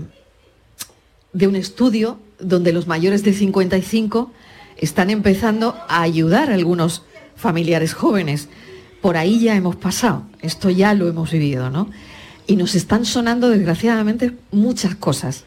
[1.33, 4.31] de un estudio donde los mayores de 55
[4.77, 7.03] están empezando a ayudar a algunos
[7.35, 8.47] familiares jóvenes.
[9.01, 11.89] Por ahí ya hemos pasado, esto ya lo hemos vivido, ¿no?
[12.47, 15.45] Y nos están sonando, desgraciadamente, muchas cosas.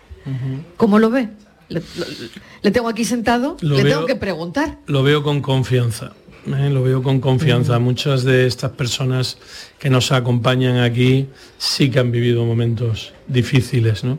[0.76, 1.28] ¿Cómo lo ve?
[1.68, 4.78] Le, tengo aquí sentado, Lo le veo- tengo que preguntar.
[4.86, 6.12] Lo veo con confianza.
[6.46, 6.68] ¿eh?
[6.70, 7.78] Lo veo con confianza.
[7.78, 9.38] Muchas de estas personas
[9.78, 14.04] que nos acompañan aquí sí que han vivido momentos difíciles.
[14.04, 14.18] ¿no?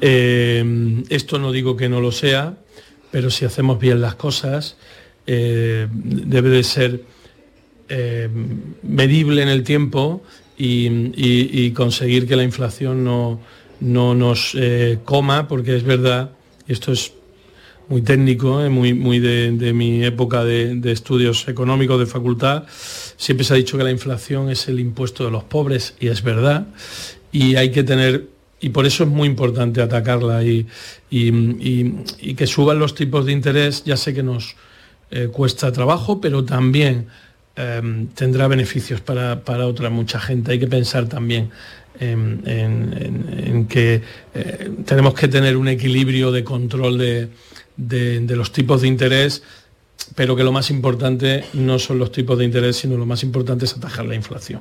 [0.00, 2.56] Eh, esto no digo que no lo sea,
[3.12, 4.76] pero si hacemos bien las cosas,
[5.26, 7.02] eh, debe de ser
[8.82, 10.22] medible en el tiempo
[10.56, 13.40] y, y- y conseguir que la inflación no,
[13.80, 16.30] no nos eh, coma, porque es verdad,
[16.68, 17.12] esto es
[17.88, 22.64] muy técnico, eh, muy, muy de, mi época de, estudios económicos de facultad,
[23.16, 26.22] siempre se ha dicho que la inflación es el impuesto de los pobres, y es
[26.22, 26.66] verdad,
[27.32, 28.28] y hay que tener,
[28.60, 30.66] y por eso es muy importante atacarla y-
[31.10, 34.56] y que suban los tipos de interés, ya sé que nos
[35.10, 37.06] eh, cuesta trabajo, pero también
[37.54, 40.50] eh, tendrá beneficios para, para otra mucha gente.
[40.50, 41.50] Hay que pensar también
[42.00, 44.02] en, que
[44.34, 47.28] eh, tenemos que tener un equilibrio de control de,
[47.76, 49.42] de- los tipos de interés,
[50.14, 53.64] pero que lo más importante no son los tipos de interés, sino lo más importante
[53.64, 54.60] es atajar la inflación.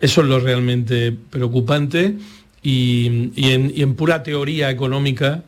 [0.00, 2.16] Eso es lo realmente preocupante
[2.62, 5.44] y, y en pura teoría económica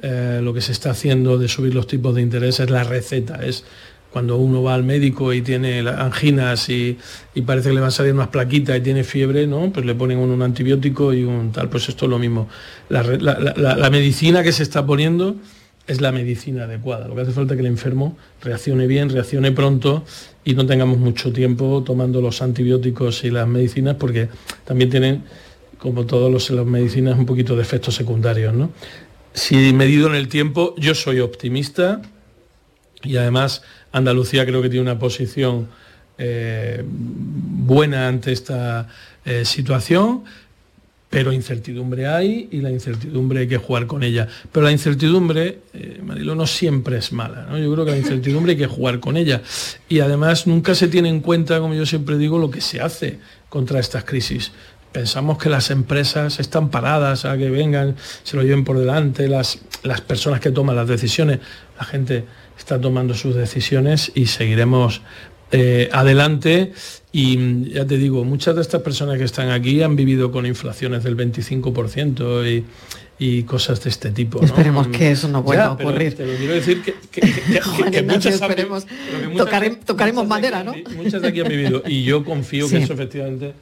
[0.00, 3.44] eh, lo que se está haciendo de subir los tipos de interés es la receta,
[3.44, 3.64] es
[4.12, 6.98] cuando uno va al médico y tiene anginas y,
[7.46, 9.70] parece que le van a salir unas plaquitas y tiene fiebre, ¿no?
[9.72, 12.48] Pues le ponen un, un antibiótico y un tal, pues esto es lo mismo.
[12.88, 15.36] La, medicina que se está poniendo
[15.86, 17.08] es la medicina adecuada.
[17.08, 20.04] Lo que hace falta es que el enfermo reaccione bien, reaccione pronto
[20.44, 24.28] y no tengamos mucho tiempo tomando los antibióticos y las medicinas porque
[24.64, 25.24] también tienen,
[25.78, 28.70] como todas los- las medicinas, un poquito de efectos secundarios, ¿no?
[29.34, 32.02] Si medido en el tiempo, yo soy optimista
[33.02, 35.68] y además Andalucía creo que tiene una posición
[36.18, 38.88] eh, buena ante esta
[39.24, 40.24] eh, situación.
[41.10, 44.28] pero incertidumbre hay y la incertidumbre hay que jugar con ella.
[44.52, 47.46] Pero la incertidumbre, eh, Marilo, no siempre es mala.
[47.48, 47.56] ¿no?
[47.56, 49.40] Yo creo que la incertidumbre hay que jugar con ella.
[49.88, 53.20] Y además nunca se tiene en cuenta, como yo siempre digo, lo que se hace
[53.48, 54.52] contra estas crisis.
[54.92, 59.60] Pensamos que las empresas están paradas a que vengan, se lo lleven por delante, las,
[59.82, 61.38] las personas que toman las decisiones,
[61.78, 62.24] la gente
[62.58, 65.00] está tomando sus decisiones y seguiremos
[65.50, 66.72] eh, adelante
[67.12, 70.44] y mm, ya te digo, muchas de estas personas que están aquí han vivido con
[70.44, 72.64] inflaciones del 25% y,
[73.18, 74.40] y cosas de este tipo.
[74.40, 74.44] ¿no?
[74.46, 76.14] Esperemos que eso no vuelva Ya, a ocurrir.
[76.14, 76.94] te lo quiero decir que,
[78.02, 78.86] muchas esperemos.
[79.30, 80.96] muchas- Tocare- tocaremos muchas de madera, aquí ¿no?
[81.02, 82.76] Muchas de aquí han vivido y yo confío Sí.
[82.76, 83.54] que eso efectivamente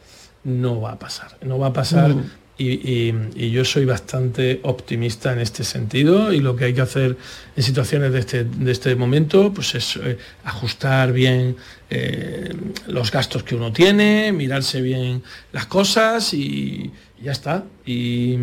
[0.45, 1.37] no va a pasar.
[1.43, 2.25] No va a pasar Mm.
[2.59, 7.17] Y, yo soy bastante optimista en este sentido y lo que hay que hacer
[7.55, 11.57] en situaciones de este, de este momento pues es eh, ajustar bien
[11.91, 12.55] eh,
[12.87, 16.91] los gastos que uno tiene, mirarse bien las cosas y
[17.23, 17.65] ya está.
[17.85, 18.37] Y,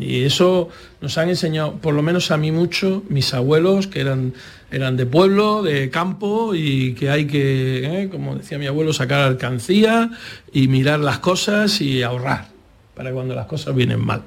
[0.00, 0.68] y eso
[1.00, 4.34] nos han enseñado, por lo menos a mí mucho, mis abuelos, que eran,
[4.70, 9.20] eran de pueblo, de campo, y que hay que, eh, como decía mi abuelo, sacar
[9.20, 10.10] alcancía
[10.52, 12.55] y mirar las cosas y ahorrar
[12.96, 14.22] para cuando las cosas vienen mal.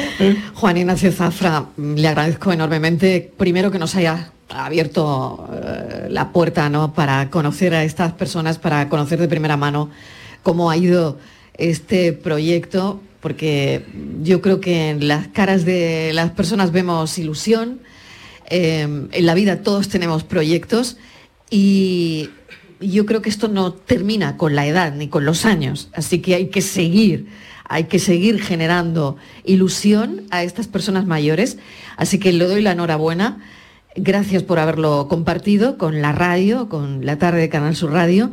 [0.54, 6.70] Juan Ignacio Zafra, mm, le agradezco enormemente, primero que nos haya abierto eh, la puerta
[6.70, 6.94] ¿no?
[6.94, 9.90] para conocer a estas personas, para conocer de primera mano
[10.42, 11.18] cómo ha ido
[11.58, 13.84] este proyecto, porque
[14.22, 17.80] yo creo que en las caras de las personas vemos ilusión,
[18.48, 20.96] eh, en la vida todos tenemos proyectos
[21.50, 22.30] y
[22.80, 26.34] yo creo que esto no termina con la edad ni con los años, así que
[26.34, 27.26] hay que seguir,
[27.68, 31.58] hay que seguir generando ilusión a estas personas mayores,
[31.96, 33.44] así que le doy la enhorabuena.
[33.94, 38.30] Gracias por haberlo compartido con la radio, con la tarde de Canal Sur Radio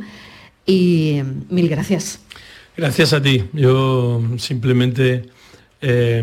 [0.66, 2.20] y mil gracias.
[2.76, 3.44] Gracias a ti.
[3.52, 5.26] Yo simplemente
[5.80, 6.22] eh,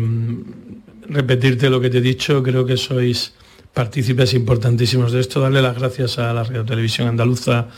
[1.08, 3.34] repetirte lo que te he dicho, creo que sois
[3.72, 7.68] partícipes importantísimos de esto, darle las gracias a la Radio Televisión Andaluza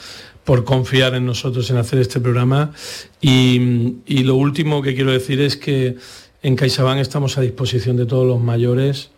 [0.44, 2.72] por confiar en nosotros en hacer este programa
[3.20, 5.96] y, lo último que quiero decir es que
[6.42, 9.10] en CaixaBank estamos a disposición de todos los mayores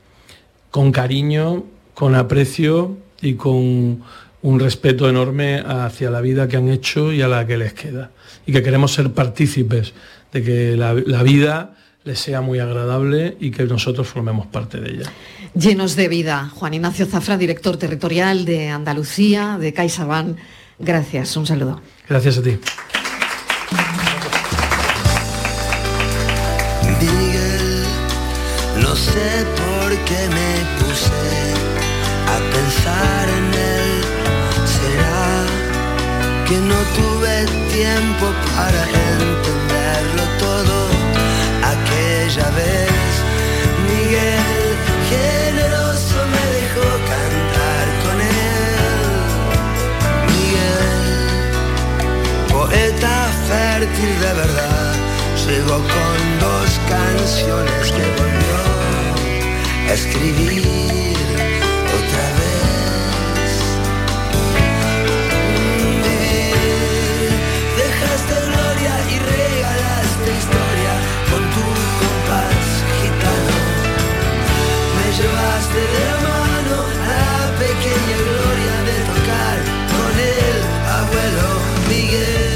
[0.70, 4.02] con cariño, con aprecio y con
[4.42, 8.10] un respeto enorme hacia la vida que han hecho y a la que les queda.
[8.46, 9.92] Y que queremos ser partícipes
[10.32, 14.90] de que la, la vida les sea muy agradable y que nosotros formemos parte de
[14.90, 15.12] ella.
[15.54, 16.50] Llenos de vida.
[16.54, 20.36] Juan Ignacio Zafra, director territorial de Andalucía, de CaixaBank.
[20.78, 21.80] Gracias, un saludo.
[22.08, 22.58] Gracias a ti.
[27.00, 27.84] Miguel,
[28.82, 31.54] no sé por qué me puse
[32.28, 34.04] a pensar en él.
[34.76, 35.46] ¿Será
[36.46, 39.55] que no tuve tiempo para entenderlo
[53.96, 54.94] fértil de verdad,
[55.46, 58.56] llegó con dos canciones que volvió
[59.88, 60.62] a escribir
[61.96, 63.52] otra vez.
[66.02, 67.30] Vivir,
[67.76, 70.94] dejaste gloria y regalaste historia
[71.30, 71.64] con tu
[72.00, 72.66] compás
[73.00, 73.58] gitano.
[74.96, 79.56] Me llevaste de la mano a la pequeña gloria de tocar
[79.92, 80.58] con el
[80.98, 81.48] abuelo
[81.88, 82.55] Miguel.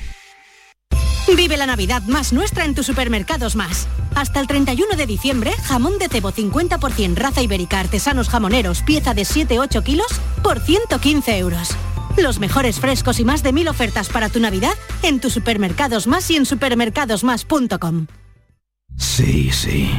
[1.35, 3.87] Vive la Navidad más nuestra en tus supermercados más.
[4.15, 9.23] Hasta el 31 de diciembre, jamón de cebo 50% raza ibérica artesanos jamoneros, pieza de
[9.23, 10.07] 7-8 kilos,
[10.43, 11.69] por 115 euros.
[12.17, 16.29] Los mejores frescos y más de mil ofertas para tu Navidad en tus supermercados más
[16.29, 18.07] y en supermercadosmás.com.
[18.97, 19.89] Sí, sí.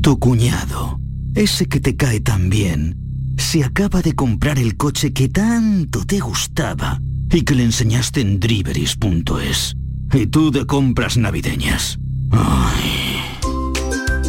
[0.00, 1.00] Tu cuñado,
[1.34, 2.96] ese que te cae tan bien,
[3.36, 8.38] se acaba de comprar el coche que tanto te gustaba y que le enseñaste en
[8.38, 9.76] driveris.es.
[10.12, 11.98] Y tú de compras navideñas.
[12.30, 13.22] Ay.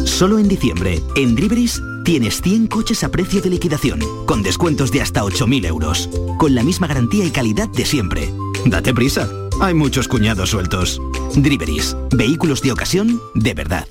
[0.04, 5.00] Solo en diciembre, en Driveris, tienes 100 coches a precio de liquidación, con descuentos de
[5.00, 8.30] hasta 8.000 euros, con la misma garantía y calidad de siempre.
[8.66, 9.28] Date prisa,
[9.60, 11.00] Hay muchos cuñados sueltos.
[11.34, 13.86] Driveris, vehículos de ocasión de verdad.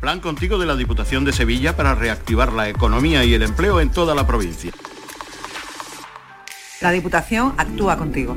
[0.00, 3.90] Plan contigo de la Diputación de Sevilla para reactivar la economía y el empleo en
[3.90, 4.70] toda la provincia.
[6.80, 8.36] La Diputación actúa contigo.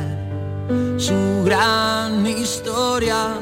[0.97, 3.39] su gran historia.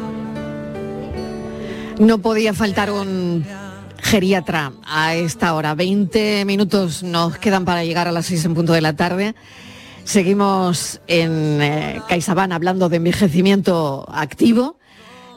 [1.99, 3.45] No podía faltar un
[4.01, 5.75] geriatra a esta hora.
[5.75, 9.35] 20 minutos nos quedan para llegar a las 6 en punto de la tarde.
[10.03, 14.77] Seguimos en eh, CaixaBank hablando de envejecimiento activo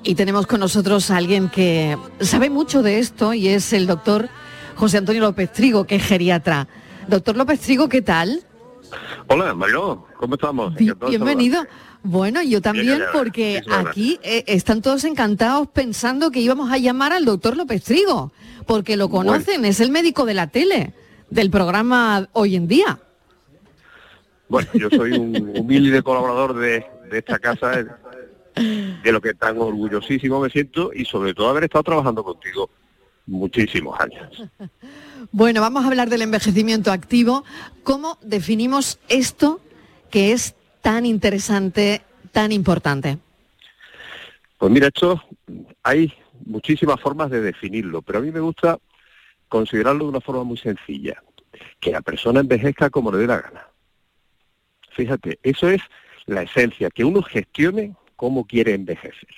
[0.02, 4.28] y tenemos con nosotros a alguien que sabe mucho de esto y es el doctor
[4.76, 6.68] José Antonio López Trigo, que es geriatra.
[7.08, 8.44] Doctor López Trigo, ¿qué tal?
[9.28, 10.74] Hola, Mariló, ¿cómo estamos?
[10.74, 11.64] Bienvenido.
[12.02, 17.12] Bueno, yo también Bien, porque aquí eh, están todos encantados pensando que íbamos a llamar
[17.12, 18.32] al doctor López Trigo,
[18.66, 20.94] porque lo conocen, es el médico de la tele,
[21.30, 22.98] del programa Hoy en Día.
[24.48, 27.98] Bueno, yo soy un humilde colaborador de, de esta casa,
[28.54, 32.68] de lo que tan orgullosísimo me siento y sobre todo haber estado trabajando contigo
[33.26, 34.44] muchísimos años.
[35.30, 37.44] Bueno, vamos a hablar del envejecimiento activo.
[37.84, 39.60] ¿Cómo definimos esto
[40.10, 43.18] que es tan interesante, tan importante?
[44.58, 45.22] Pues mira, esto
[45.82, 46.12] hay
[46.44, 48.78] muchísimas formas de definirlo, pero a mí me gusta
[49.48, 51.22] considerarlo de una forma muy sencilla,
[51.78, 53.66] que la persona envejezca como le dé la gana.
[54.90, 55.82] Fíjate, eso es
[56.26, 59.28] la esencia, que uno gestione cómo quiere envejecer,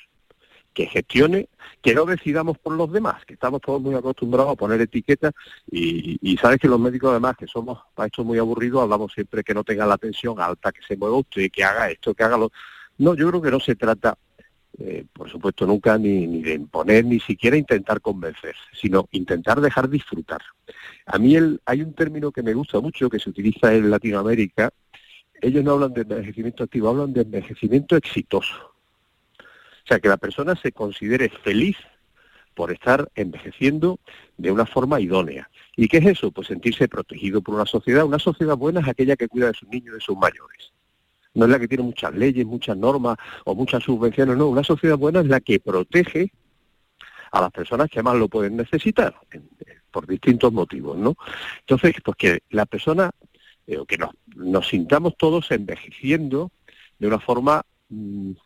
[0.75, 1.49] que gestione,
[1.81, 5.33] que no decidamos por los demás, que estamos todos muy acostumbrados a poner etiquetas
[5.71, 9.55] y, sabes que los médicos además, que somos para esto muy aburridos, hablamos siempre que
[9.55, 12.51] no tenga la tensión alta, que se mueva usted, que haga esto, que haga lo...
[12.99, 14.17] No, yo creo que no se trata
[14.79, 19.89] eh, por supuesto nunca ni, ni de imponer, ni siquiera intentar convencer, sino intentar dejar
[19.89, 20.43] disfrutar.
[21.07, 24.71] A mí el, hay un término que me gusta mucho, que se utiliza en Latinoamérica,
[25.41, 28.74] ellos no hablan de envejecimiento activo, hablan de envejecimiento exitoso.
[29.85, 31.77] O sea, que la persona se considere feliz
[32.55, 33.99] por estar envejeciendo
[34.37, 35.51] de una forma idónea.
[35.77, 36.31] ¿Y qué es eso?
[36.31, 38.05] Pues sentirse protegido por una sociedad.
[38.05, 40.73] Una sociedad buena es aquella que cuida de sus niños y de sus mayores.
[41.35, 44.47] No es la que tiene muchas leyes, muchas normas o muchas subvenciones, no.
[44.49, 46.33] Una sociedad buena es la que protege
[47.33, 49.49] a las personas que más lo pueden necesitar, en-
[49.91, 51.17] por distintos motivos, ¿no?
[51.61, 53.11] Entonces, pues que la persona,
[53.67, 56.53] eh, que nos, nos sintamos todos envejeciendo
[57.01, 58.37] de una forma mm, eh,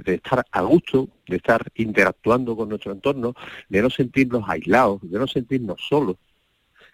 [0.00, 3.34] de estar a gusto, de estar interactuando con nuestro entorno,
[3.68, 6.16] de no sentirnos aislados, de no sentirnos solos.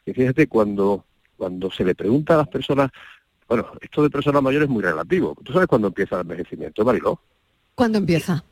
[0.04, 1.04] Y fíjate, cuando,
[1.36, 2.90] cuando se le pregunta a las personas,
[3.48, 5.36] bueno, esto de personas mayores es muy relativo.
[5.44, 7.20] ¿Tú sabes cuándo empieza el envejecimiento, Mariló?
[7.74, 8.44] ¿Cuándo empieza?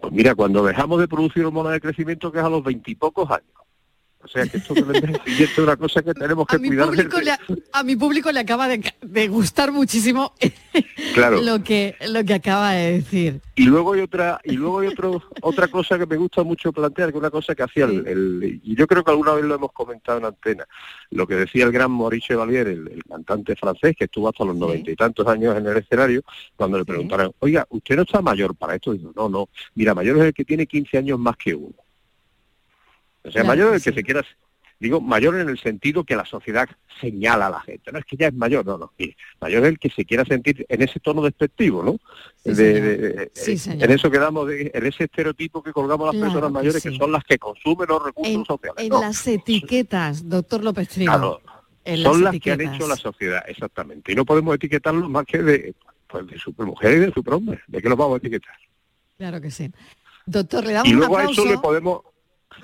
[0.00, 3.59] Pues mira, cuando dejamos de producir hormonas de crecimiento, que es a los veintipocos años.
[4.22, 7.38] O sea, que esto es una cosa que tenemos que A cuidar.
[7.72, 10.34] a mi público le acaba de, de gustar muchísimo
[11.14, 11.40] Claro.
[11.42, 13.40] lo que lo que acaba de decir.
[13.56, 17.10] Y luego hay otra, y luego hay otro, otra cosa que me gusta mucho plantear,
[17.10, 19.54] que es una cosa que hacía el, el- y yo creo que alguna vez lo
[19.54, 20.66] hemos comentado en antena,
[21.10, 24.54] lo que decía el gran Maurice Chevalier, el, el cantante francés, que estuvo hasta los
[24.56, 26.22] noventa y tantos años en el escenario,
[26.56, 28.92] cuando le preguntaron, oiga, ¿usted no está mayor para esto?
[28.92, 31.74] Dijo, no, no, mira, mayor es el que tiene 15 años más que uno.
[33.22, 34.24] O sea, Claro mayor el que se quiera,
[34.78, 36.68] digo, mayor en el sentido que la sociedad
[37.00, 38.92] señala a la gente, no es que ya es mayor, no, no,
[39.40, 41.92] mayor es el que se quiera sentir en ese tono despectivo, ¿no?
[42.42, 42.82] Sí, De- señor.
[42.82, 46.50] de- de- Sí, en eso quedamos, de- en ese estereotipo que colgamos las Claro personas
[46.50, 48.82] mayores, que, son las que consumen los recursos En, sociales.
[48.84, 51.12] en No, las etiquetas, doctor López Trigo.
[51.12, 51.40] claro,
[51.84, 54.12] en son las las que han hecho la sociedad, exactamente.
[54.12, 55.74] Y no podemos etiquetarlos más que de,
[56.08, 57.60] pues, de supermujer y de superhombre.
[57.66, 58.54] ¿De qué los vamos a etiquetar?
[59.18, 59.70] Claro que sí.
[60.26, 62.02] Doctor, le damos Y un luego a eso le podemos...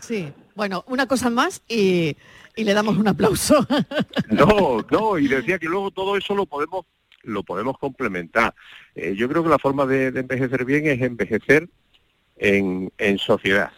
[0.01, 2.17] Sí, bueno, una cosa más y,
[2.57, 3.67] le damos un aplauso.
[4.31, 6.85] No, no, y decía que luego todo eso lo podemos
[7.23, 8.55] lo podemos complementar.
[8.95, 11.69] Eh, yo creo que la forma de, envejecer bien es envejecer
[12.37, 13.73] en, sociedad,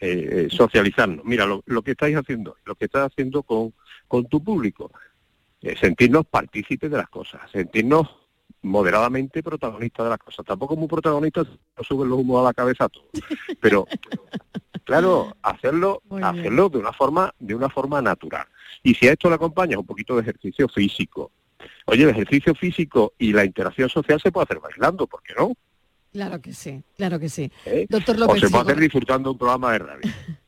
[0.00, 1.24] eh, eh, socializarnos.
[1.24, 3.72] Mira, lo, que estáis haciendo, lo que estás haciendo con,
[4.06, 4.92] con tu público,
[5.80, 8.06] sentirnos partícipes de las cosas, sentirnos
[8.64, 10.44] moderadamente protagonistas de las cosas.
[10.44, 13.08] Tampoco muy protagonistas, no suben los humos a la cabeza a todos.
[13.60, 13.86] Pero,
[14.84, 18.46] claro, hacerlo, hacerlo de una forma, de una forma natural.
[18.82, 21.30] Y si a esto le acompaña un poquito de ejercicio físico,
[21.86, 25.52] oye, el ejercicio físico y la interacción social se puede hacer bailando, ¿por qué no?
[26.12, 27.50] Claro que sí, claro que sí.
[27.66, 27.86] ¿Eh?
[27.88, 30.12] Doctor O López se puede hacer disfrutando un programa de radio.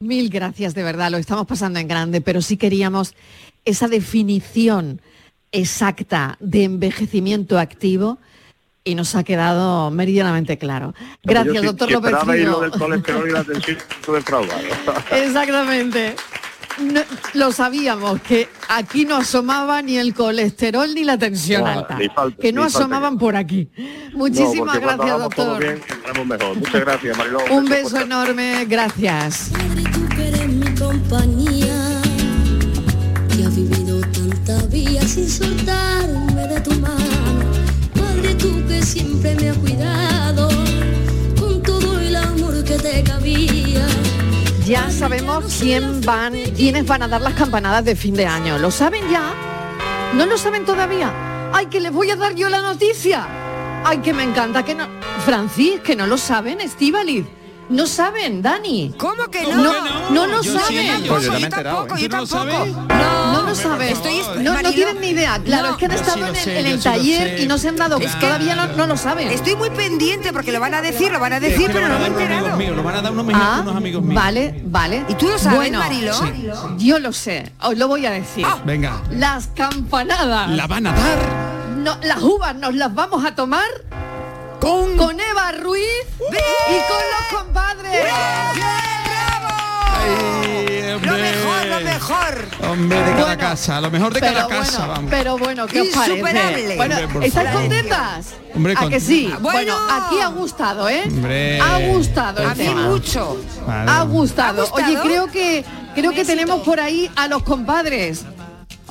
[0.00, 3.14] mil gracias de verdad, lo estamos pasando en grande, pero sí queríamos
[3.64, 5.02] esa definición
[5.52, 8.18] exacta de envejecimiento activo
[8.84, 10.94] y nos ha quedado meridianamente claro.
[11.22, 12.12] Gracias, sí- doctor López
[12.44, 13.78] lo del colesterol y la tensión
[14.14, 14.60] defraudado.
[15.12, 16.16] Exactamente.
[16.78, 17.02] No-
[17.34, 21.98] lo sabíamos, que aquí no asomaba ni el colesterol ni la tensión alta.
[22.14, 23.68] falta, que no asomaban por aquí.
[24.14, 25.58] Muchísimas gracias, doctor.
[25.58, 26.56] bien, entramos mejor.
[26.56, 27.38] Muchas gracias, Mariló.
[27.50, 29.50] Un beso enorme, gracias.
[35.06, 37.04] Sin soltarme de tu mano.
[37.94, 40.48] Madre, tú que siempre me has cuidado,
[41.38, 43.86] con todo el amor que te cabía.
[44.66, 48.58] Ya sabemos quién van, quiénes van a dar las campanadas de fin de año.
[48.58, 49.34] ¿Lo saben ya?
[50.14, 51.12] ¿No lo saben todavía?
[51.52, 53.26] ¡Ay, que les voy a dar yo la noticia!
[53.84, 54.88] ¡Ay, que me encanta que no...
[55.24, 57.26] Francis, que no lo saben, Estíbaliz.
[57.70, 58.92] No saben, Dani.
[58.98, 59.54] ¿Cómo que no?
[59.56, 59.72] no?
[59.72, 61.04] No, no lo Yo sí, saben.
[61.04, 62.00] yo Pues yo tampoco, ¿eh?
[62.02, 62.66] yo ¿Tú no tampoco.
[62.88, 63.88] No, saben.
[63.92, 65.40] Estoy- no, no tienen ni idea.
[65.44, 65.72] Claro, no.
[65.72, 67.58] es que han estado en, el- sé, en yo el sí lo taller y no
[67.58, 67.98] se han dado...
[67.98, 69.28] Es que- todavía no, no lo saben.
[69.28, 72.04] Estoy muy pendiente porque lo van a decir, lo van a decir, pero no me
[72.04, 72.74] he enterado.
[72.76, 74.14] lo van a dar unos, Ah, unos amigos míos.
[74.20, 75.04] Vale, vale.
[75.08, 76.48] ¿Y tú lo sabes, sí.
[76.78, 78.46] Yo lo sé, os lo voy a decir.
[78.64, 79.00] Venga.
[79.12, 80.50] Las campanadas.
[80.50, 81.50] La van a dar.
[81.76, 83.64] No, las uvas nos las vamos a tomar
[84.60, 85.84] con, con Eva Ruiz
[86.18, 88.04] y con los compadres.
[91.02, 92.70] Lo mejor, lo mejor.
[92.70, 95.10] Hombre, de cada Bueno, casa, lo mejor de cada bueno, casa, vamos.
[95.10, 96.12] Pero bueno, ¿qué os parece?
[96.18, 96.76] Insuperable.
[96.76, 97.60] Bueno, Hombre, ¿estáis favor.
[97.68, 98.26] contentas?
[98.54, 99.26] Hombre, ¿A que sí?
[99.40, 99.74] Bueno.
[99.76, 101.02] Bueno, aquí ha gustado, ¿eh?
[101.06, 103.36] Hombre, ha gustado el A mí mucho.
[103.66, 103.90] Vale.
[103.90, 104.62] Ha gustado.
[104.62, 104.86] ¿Ha gustado?
[104.86, 108.24] Oye, creo que creo que tenemos por ahí a los compadres.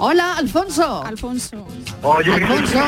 [0.02, 1.04] Hola, Alfonso.
[1.06, 1.68] Alfonso.
[2.04, 2.80] Oye, Alfonso.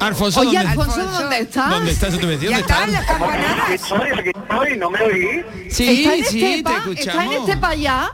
[0.00, 1.70] Alfonso, Oye, ¿dónde, Alfonso, ¿dónde estás?
[1.70, 2.12] ¿dónde estás?
[2.20, 2.50] ¿Dónde estás?
[2.50, 2.88] ¿Dónde estás?
[2.90, 3.70] las campanadas.
[3.70, 5.44] estoy, aquí estoy, ¿no me oí?
[5.70, 6.70] Sí, ¿Está en sí, Estepa?
[6.70, 7.48] te ¿Está en escuchamos.
[7.48, 8.10] Estepa ya?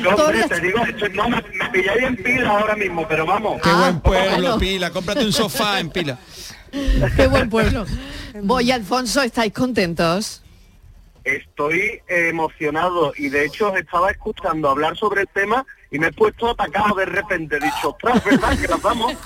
[0.00, 3.60] Yo, hombre, te digo, estoy- no, me, me pilláis en pila ahora mismo, pero vamos.
[3.60, 4.58] Qué Ah, buen pueblo, bueno.
[4.58, 4.90] Pila.
[4.90, 6.18] Cómprate un sofá en Pila.
[7.16, 7.84] Qué buen pueblo.
[8.42, 10.42] Voy, Alfonso, ¿estáis contentos?
[11.24, 16.12] Estoy emocionado y de hecho os estaba escuchando hablar sobre el tema y me he
[16.12, 17.56] puesto atacado de repente.
[17.56, 18.58] He dicho, ostras, ¿verdad?
[18.58, 19.14] Que las vamos.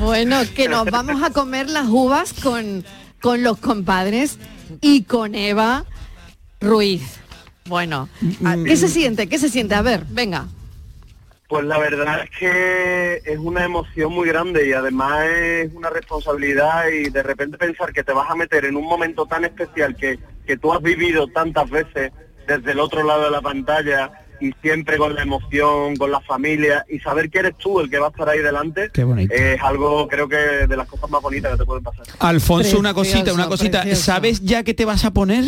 [0.00, 2.82] Bueno, que nos vamos a comer las uvas con,
[3.20, 4.38] con los compadres
[4.80, 5.84] y con Eva
[6.62, 7.18] Ruiz.
[7.66, 9.28] Bueno, Mm, ¿qué se siente?
[9.28, 9.74] ¿Qué se siente?
[9.74, 10.46] A ver, venga.
[11.46, 16.88] Pues la verdad es que es una emoción muy grande y además es una responsabilidad
[16.88, 20.18] y de repente pensar que te vas a meter en un momento tan especial que,
[20.46, 22.12] que tú has vivido tantas veces
[22.46, 24.10] desde el otro lado de la pantalla
[24.40, 27.98] y siempre con la emoción, con la familia y saber que eres tú el que
[27.98, 29.32] va a estar ahí delante Qué bonito.
[29.34, 32.04] es algo creo que de las cosas más bonitas que te pueden pasar.
[32.18, 33.80] Alfonso, una cosita, una Precioso, cosita.
[33.82, 34.02] precioso.
[34.04, 35.44] ¿Sabes ya qué te vas a poner?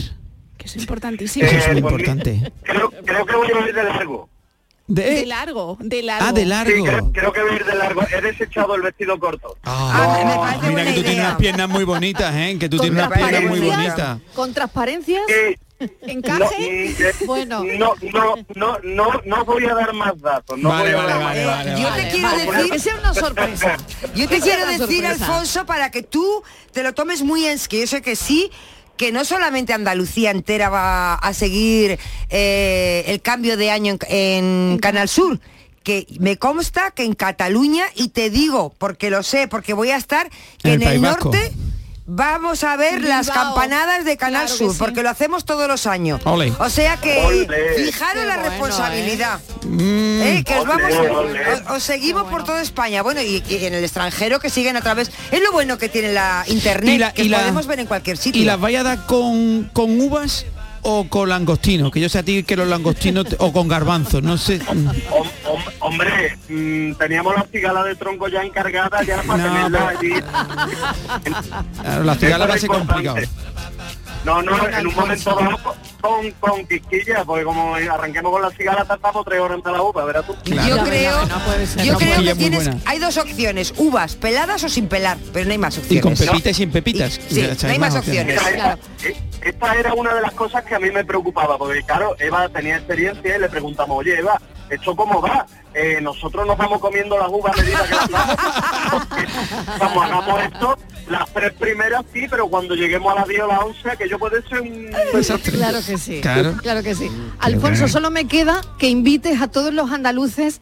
[0.58, 1.46] Que es importantísimo.
[1.46, 2.52] Eso es muy Eh, pues importante.
[2.62, 4.28] Creo, creo que voy a ir de largo.
[4.88, 6.26] De largo, de largo.
[6.28, 6.70] Ah, de largo.
[6.76, 8.02] Sí, creo, creo que voy a ir de largo.
[8.14, 9.56] He desechado el vestido corto.
[9.64, 12.56] Ah, mira que tú tienes unas piernas muy bonitas, ¿eh?
[12.58, 14.18] Que tú tienes unas piernas muy bonitas.
[14.34, 15.22] ¿Con transparencias?
[16.02, 16.94] ¿Encaje?
[17.26, 17.64] bueno.
[17.64, 20.58] No, no, no, no, no voy a dar más datos.
[20.58, 21.82] No Vale, voy a vale, dar vale, más vale, datos.
[21.82, 23.76] Yo te quiero vale, decir que sea una sorpresa.
[24.14, 25.06] Yo te quiero decir.
[25.06, 28.50] Alfonso, para que tú te lo tomes muy en que yo sé que sí,
[28.96, 31.98] que no solamente Andalucía entera va a seguir
[32.30, 35.40] eh, el cambio de año en, en Canal Sur,
[35.82, 39.96] que me consta que en Cataluña, y te digo, porque lo sé, porque voy a
[39.96, 40.30] estar,
[40.62, 41.30] que En en el Vasco.
[42.04, 44.76] Vamos a ver las campanadas de Canal Claro Sur, sí.
[44.78, 46.20] porque lo hacemos todos los años.
[46.24, 47.46] O sea que
[47.76, 49.40] fijaros Qué la bueno, responsabilidad.
[49.64, 51.52] Eh, que os Ole, vamos, ole.
[51.54, 54.80] os- os seguimos por toda España, bueno, y, y en el extranjero que siguen a
[54.82, 55.10] través.
[55.30, 57.86] Es lo bueno que tiene la internet, Y la- que y la- podemos ver en
[57.86, 58.42] cualquier sitio.
[58.42, 60.44] ¿Y las vaya a dar con, con uvas
[60.82, 61.90] o con langostinos?
[61.90, 64.60] Que yo sé a ti que los langostinos te- o con garbanzos, no sé.
[64.66, 69.78] Hom- hom- hombre, mm, teníamos la cigala de tronco ya encargada ya para No, tenerla
[69.88, 70.22] pero- allí.
[71.82, 73.16] Claro, La cigala va a ser complicado.
[74.24, 75.58] No, no, en un momento dado
[76.00, 80.04] con, con quisquilla, porque como arranquemos con la cigala tardamos tres horas en la uva,
[80.04, 80.34] verás tú.
[80.44, 80.54] Yo
[80.84, 81.84] creo, venga, no puede ser.
[81.84, 85.58] yo creo que tienes, hay dos opciones, uvas peladas o sin pelar, pero no hay
[85.58, 86.02] más Y opciones.
[86.02, 87.20] con pepitas y sin pepitas.
[87.30, 88.40] Y- sí, no hay más opciones.
[88.40, 88.78] Claro.
[89.44, 92.76] Esta, era una de las cosas que a mí me preocupaba, porque claro, Eva tenía
[92.76, 94.40] experiencia y le preguntamos, oye Eva,
[94.70, 95.46] ¿esto cómo va?
[95.74, 98.36] Eh, nosotros nos vamos comiendo las uvas a medida que las vamos.
[100.02, 100.78] Hagamos esto,
[101.08, 104.42] las tres primeras sí, pero cuando lleguemos a las 10 o las 11, aquello puede
[104.48, 104.90] ser un...
[105.52, 106.20] Claro que sí.
[106.20, 106.56] Claro.
[106.58, 107.10] Claro que sí.
[107.40, 110.60] Alfonso, solo me queda que invites a todos los andaluces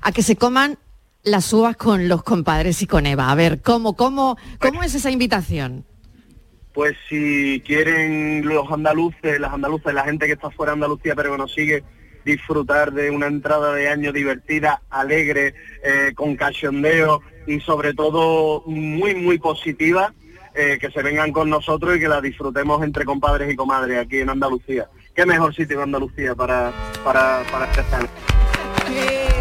[0.00, 0.78] a que se coman
[1.22, 3.30] las uvas con los compadres y con Eva.
[3.30, 5.84] A ver, ¿cómo, cómo, cómo es esa invitación?
[6.78, 11.32] Pues si quieren los andaluces, las andaluzas, la gente que está fuera de Andalucía pero
[11.32, 11.82] que nos sigue,
[12.24, 19.16] disfrutar de una entrada de año divertida, alegre, eh, con cachondeo y sobre todo muy,
[19.16, 20.14] muy positiva,
[20.54, 24.20] eh, que se vengan con nosotros y que la disfrutemos entre compadres y comadres aquí
[24.20, 24.88] en Andalucía.
[25.16, 26.72] ¿Qué mejor sitio que Andalucía para,
[27.02, 28.08] para, para empezar?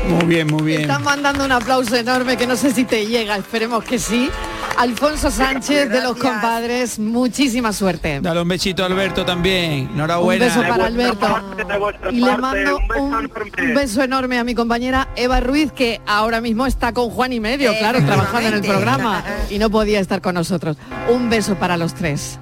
[0.08, 0.82] Muy bien, muy bien.
[0.82, 4.32] Están mandando un aplauso enorme que no sé si te llega, esperemos que sí.
[4.78, 8.20] Alfonso Sánchez de los compadres, muchísima suerte.
[8.22, 9.90] Dale un besito a Alberto también.
[9.94, 10.46] Enhorabuena.
[10.46, 11.20] Un beso para Alberto.
[11.20, 11.66] parte,
[12.12, 13.42] Y le mando un beso un, enorme.
[13.64, 17.40] un beso enorme a mi compañera Eva Ruiz, que ahora mismo está con Juan y
[17.40, 20.78] medio, claro, trabajando en el programa y no podía estar con nosotros.
[21.10, 22.40] Un beso para los tres.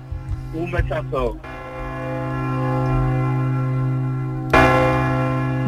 [0.53, 1.37] Un besazo.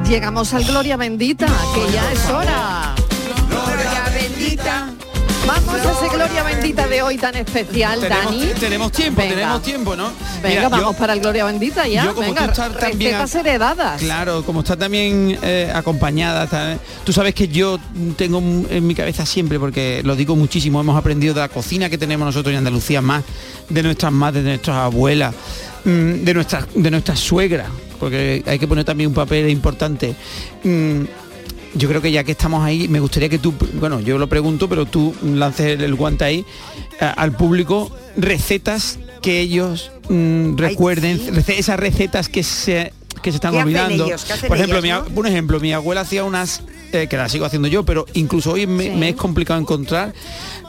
[0.07, 2.95] Llegamos al Gloria Bendita, que ya es hora.
[3.49, 4.89] Gloria bendita.
[5.47, 8.45] Vamos a ese Gloria Bendita de hoy tan especial, Tenemos, Dani.
[8.59, 9.33] tenemos tiempo, Venga.
[9.35, 10.11] tenemos tiempo, ¿no?
[10.43, 12.03] Venga, Mira, yo- vamos para el Gloria Bendita ya.
[12.03, 14.01] yo como Venga, tú estás también heredadas.
[14.01, 17.79] Claro, como está también eh, acompañada, ta- tú sabes que yo
[18.17, 18.39] tengo
[18.69, 22.25] en mi cabeza siempre, porque lo digo muchísimo, hemos aprendido de la cocina que tenemos
[22.25, 23.23] nosotros en Andalucía, más
[23.69, 25.33] de nuestras madres, de nuestras abuelas,
[25.85, 27.67] mm, de nuestras de nuestras suegras,
[27.99, 30.13] porque hay que poner también un papel importante.
[30.63, 31.03] Mm,
[31.77, 34.67] yo creo que ya que estamos ahí, me gustaría que tú, bueno, yo lo pregunto,
[34.69, 36.45] pero tú lances el, guante ahí
[36.99, 43.51] a- al público, recetas que ellos mm, recuerden, esas recetas que se que se están
[43.51, 44.05] ¿Qué hacen olvidando.
[44.05, 44.25] ellos?
[44.25, 46.61] ¿Qué hacen Por ejemplo, mi un ejemplo, mi abuela hacía unas
[46.93, 48.89] eh, que las sigo haciendo yo, pero incluso hoy me, Sí.
[48.91, 50.13] me es complicado encontrar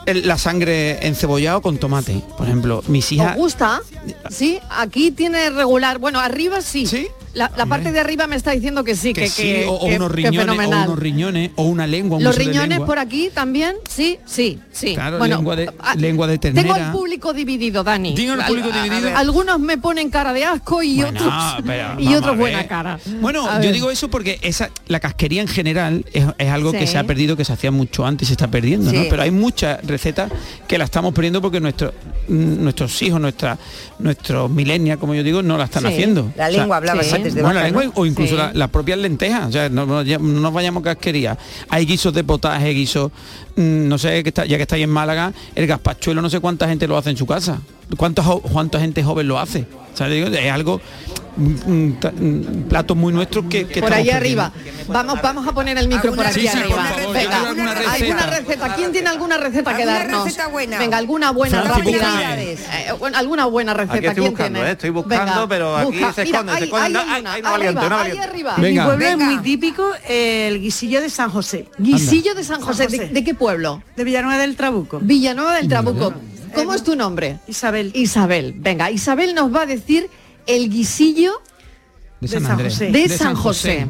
[0.07, 2.23] el- la sangre encebollado con tomate.
[2.39, 3.83] Por ejemplo, mis ¿Os hijas gusta?
[4.31, 5.99] Sí, aquí tiene regular.
[5.99, 6.87] Bueno, arriba sí.
[6.87, 7.09] ¿Sí?
[7.39, 9.75] La, la parte de arriba me está diciendo que sí, que, que sí, que- o,
[9.75, 10.89] o que- unos que riñones, o fenomenal.
[10.89, 12.19] unos riñones, o una lengua.
[12.19, 12.87] un Los riñones lengua.
[12.87, 14.95] por aquí también, sí, sí, sí.
[14.95, 18.15] Claro, bueno, lengua de, ah, lengua de Tengo el público dividido, Dani.
[18.15, 19.17] Tengo el público dividido.
[19.17, 21.35] Algunos me ponen cara de asco y Bueno, otros
[21.65, 22.99] pero y otros a buena cara.
[23.21, 26.87] Bueno, A yo digo eso porque esa la casquería en general es, es algo que
[26.87, 29.03] se ha perdido, que se hacía mucho antes, se está perdiendo, ¿no?
[29.09, 30.31] Pero hay muchas recetas
[30.67, 31.93] que la estamos perdiendo porque nuestros
[32.29, 33.57] nuestros hijos, nuestra,
[33.99, 35.89] nuestros millennials, como yo digo, no la están Sí.
[35.89, 36.33] haciendo.
[36.37, 37.13] La lengua hablabas sí.
[37.35, 37.93] De bueno, la vaca, lengua ¿no?
[38.03, 38.37] o incluso Sí.
[38.37, 41.37] la- las propias lentejas, o sea, no, no, ya- no nos vayamos casquería.
[41.69, 43.11] Hay guisos de potaje, guisos,
[43.57, 46.69] mm, no sé, que está, ya que estáis en Málaga, el gazpachuelo, no sé cuánta
[46.69, 47.61] gente lo hace en su casa.
[47.97, 49.67] ¿Cuántos, ¿cuánta gente joven lo hace?
[49.93, 50.81] O sea, digo, es algo,
[51.37, 54.43] un, un ta- un plato muy nuestro que, que por ahí perdiendo.
[54.45, 54.53] arriba.
[54.87, 56.85] Vamos, vamos a poner el micro por aquí Sí, sí, por arriba.
[56.85, 57.93] favor, Venga, alguna receta.
[57.95, 58.75] alguna receta.
[58.77, 60.25] ¿Quién tiene alguna receta que ¿Alguna darnos?
[60.25, 60.79] receta buena?
[60.79, 62.41] Venga, alguna buena rápida.
[62.41, 62.57] Eh,
[63.15, 63.97] alguna buena receta.
[63.97, 64.69] Aquí estoy ¿Quién buscando, tiene?
[64.69, 64.73] ¿eh?
[64.73, 66.87] Estoy buscando, pero aquí se Mira, esconde, se ahí- esconde.
[66.87, 68.55] ahí No, hay ay, una, ay, una valiente, arriba, una ahí arriba.
[68.59, 69.11] Mi pueblo Venga.
[69.11, 71.67] es muy típico el guisillo de San José.
[71.79, 72.85] Guisillo de San José.
[72.85, 73.13] San ¿De, José.
[73.13, 73.83] de qué pueblo?
[73.97, 75.01] De Villanueva del Trabuco.
[75.03, 76.15] Villanueva del Trabuco.
[76.55, 77.39] ¿Cómo es tu nombre?
[77.47, 77.93] Isabel.
[77.95, 78.55] Isabel.
[78.57, 80.09] Venga, Isabel nos va a decir
[80.47, 81.41] el guisillo
[82.21, 82.59] De de San.
[82.59, 82.91] José.
[82.91, 83.89] de, San José.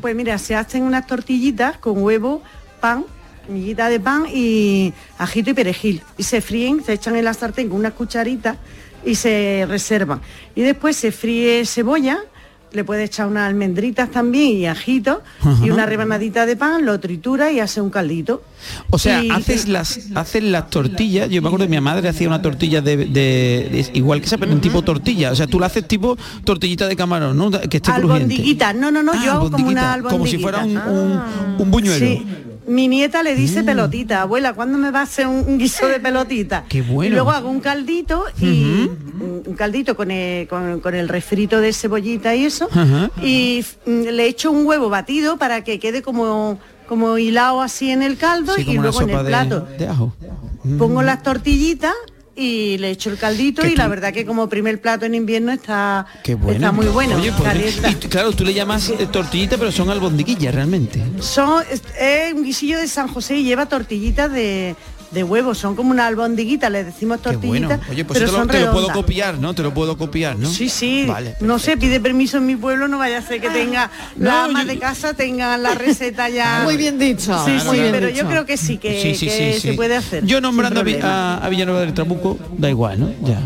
[0.00, 2.42] Pues mira, se hacen unas tortillitas con huevo,
[2.80, 3.04] pan,
[3.48, 6.02] miguita de pan y ajito y perejil.
[6.18, 8.56] Y se fríen, se echan en la sartén con unas cucharitas
[9.04, 10.20] y se reservan.
[10.54, 12.18] Y después se fríe cebolla,
[12.74, 15.22] le puede echar unas almendritas también y ajito
[15.62, 18.42] y una rebanadita de pan, lo tritura y hace un caldito.
[18.90, 21.28] O sea, Y- haces las haces las tortillas.
[21.30, 24.38] Yo me acuerdo que mi madre hacía una tortilla de, de- de- igual que esa,
[24.38, 25.30] pero en tipo tortilla.
[25.32, 27.50] O sea, tú la haces tipo tortillita de camarón, ¿no?
[27.50, 28.12] Que esté crujiente.
[28.34, 31.54] Albondiguita, no, no, no, Ah, yo hago como una albondiguita, como si fuera un, albondiguita.
[31.56, 32.06] un- un buñuelo.
[32.06, 32.26] Sí.
[32.66, 33.66] Mi nieta le dice Mm.
[33.66, 36.64] pelotita, abuela, ¿cuándo me va a hacer un un guiso de pelotita?
[36.68, 37.12] Qué bueno.
[37.12, 38.88] Y luego hago un caldito y
[39.20, 42.68] un un caldito con el, con, con el refrito de cebollita y eso.
[43.22, 46.58] Y mm, le echo un huevo batido para que quede como,
[46.88, 49.68] como hilado así en el caldo Sí, y luego en el de- plato.
[49.78, 50.14] de ajo.
[50.78, 51.92] Pongo las tortillitas
[52.36, 56.06] y le echo el caldito y la verdad que como primer plato en invierno está,
[56.22, 56.52] Qué bueno.
[56.56, 57.16] está muy bueno.
[57.16, 61.02] Oye, pues, y claro, tú le llamas eh, tortillita, pero son albondiguillas realmente.
[61.20, 64.74] Son, es, es un guisillo de San José y lleva tortillitas de,
[65.14, 67.68] de huevo, son como una albondiguita, le decimos Qué bueno.
[67.68, 69.54] tortillitas, Oye, pues pero te, lo, son te lo puedo copiar, ¿no?
[69.54, 70.48] Te lo puedo copiar, ¿no?
[70.50, 71.06] Sí, sí.
[71.06, 71.36] Vale.
[71.40, 74.44] No sé, pide permiso en mi pueblo, no vaya a ser que tenga No, la
[74.44, 76.60] ama yo- de casa tenga la receta ya.
[76.64, 77.42] Muy bien dicho.
[77.44, 80.24] Sí, sí, pero yo creo que sí, que, Sí, sí, que se puede hacer.
[80.26, 83.10] Yo nombrando a- a Villanueva del Trabuco, da igual, ¿no?
[83.22, 83.38] Ya.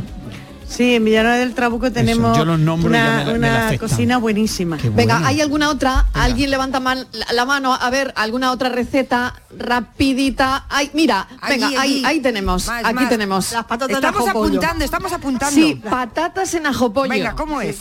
[0.69, 3.39] Sí, en Villanueva del Trabuco tenemos yo los nombro y ya una, me la- me
[3.39, 3.89] una la aceptan.
[3.89, 4.77] cocina buenísima.
[4.95, 6.07] Venga, ¿hay alguna otra?
[6.13, 7.73] ¿Alguien levanta man- la, la mano?
[7.75, 10.67] A ver, ¿alguna otra receta rapidita?
[10.69, 12.03] Ay, mira, Allí, venga, ahí, allí.
[12.05, 13.09] ahí tenemos, Más, aquí más.
[13.09, 13.53] tenemos.
[13.53, 14.59] Las patatas Estamos ajo pollo.
[14.59, 15.55] apuntando, estamos apuntando.
[15.55, 17.09] Sí, patatas en ajo pollo.
[17.11, 17.79] Venga, ¿cómo es?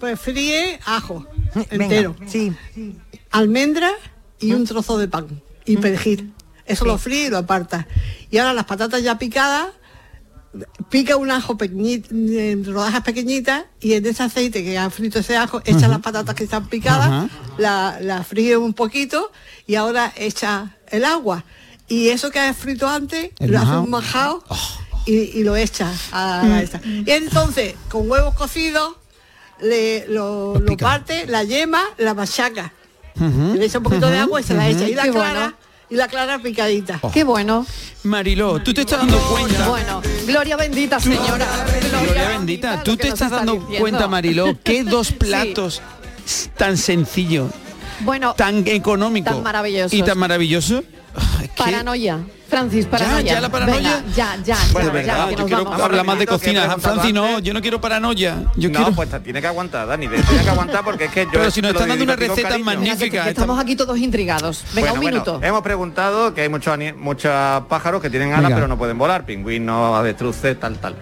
[0.00, 2.52] Pues fríe ajo Venga, entero, Sí.
[3.30, 3.90] almendra
[4.40, 5.26] y un trozo de pan
[5.64, 6.32] y perejil.
[6.66, 6.88] Eso Sí.
[6.90, 7.86] lo fríe y lo aparta.
[8.30, 9.66] Y ahora las patatas ya picadas,
[10.88, 15.36] pica un ajo pequeñito, en rodajas pequeñitas y en ese aceite que ha frito ese
[15.36, 17.28] ajo, echa las patatas que están picadas, Ajá.
[17.58, 19.32] la, la fríe un poquito
[19.66, 21.44] y ahora echa el agua.
[21.88, 24.42] Y eso que ha frito antes, El lo hace un majao
[25.06, 26.80] y, y lo echa a la esta.
[26.84, 28.96] Y entonces, con huevos cocidos,
[29.60, 32.72] le, lo, parte, la yema, la machaca.
[33.16, 34.88] Le echa un poquito de agua y se la echa.
[34.88, 35.56] Y la clara, bueno.
[35.90, 37.00] Y la clara picadita.
[37.12, 37.66] Qué bueno.
[38.04, 39.68] Mariló, tú te estás dando cuenta.
[39.68, 41.46] Bueno, gloria bendita, señora.
[41.90, 43.78] Gloria bendita, tú te estás está dando diciendo.
[43.80, 45.80] cuenta, Mariló, que dos platos
[46.56, 47.50] tan sencillos,
[48.00, 49.92] Bueno, tan económicos Tan maravillosos.
[49.92, 50.82] y tan maravillosos.
[51.56, 52.20] Paranoia.
[52.48, 53.22] Francis, paranoia.
[53.34, 53.76] ya la paranoia.
[53.96, 55.80] Venga, ya, ya, Bueno, ya, ya, que nos vamos.
[55.80, 56.60] hablar más de cocina.
[56.62, 58.36] preguntado Franci, no, yo no quiero paranoia.
[58.56, 58.92] Yo no, quiero.
[58.94, 61.30] pues te tiene que aguantar, Dani, tiene que aguantar porque es que yo...
[61.32, 62.64] Pero si nos están dando una receta cariño.
[62.64, 63.28] magnífica.
[63.28, 64.64] Estamos aquí todos intrigados.
[64.74, 65.40] Venga, Bueno, un bueno, minuto.
[65.46, 67.32] hemos preguntado que hay muchos muchos
[67.68, 70.94] pájaros que tienen alas pero no pueden volar, pingüinos, avestruces, tal, tal.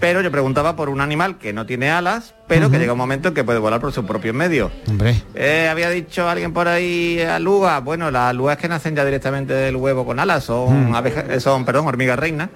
[0.00, 3.28] Pero yo preguntaba por un animal que no tiene alas, pero que llega un momento
[3.28, 4.70] en que puede volar por sus propios medios.
[4.88, 5.22] Hombre.
[5.34, 7.82] Eh, había dicho alguien por ahí alugas.
[7.82, 11.64] Bueno, las alugas que nacen ya directamente del huevo con alas son, abeja- eh, son
[11.64, 12.48] perdón, hormigas reinas,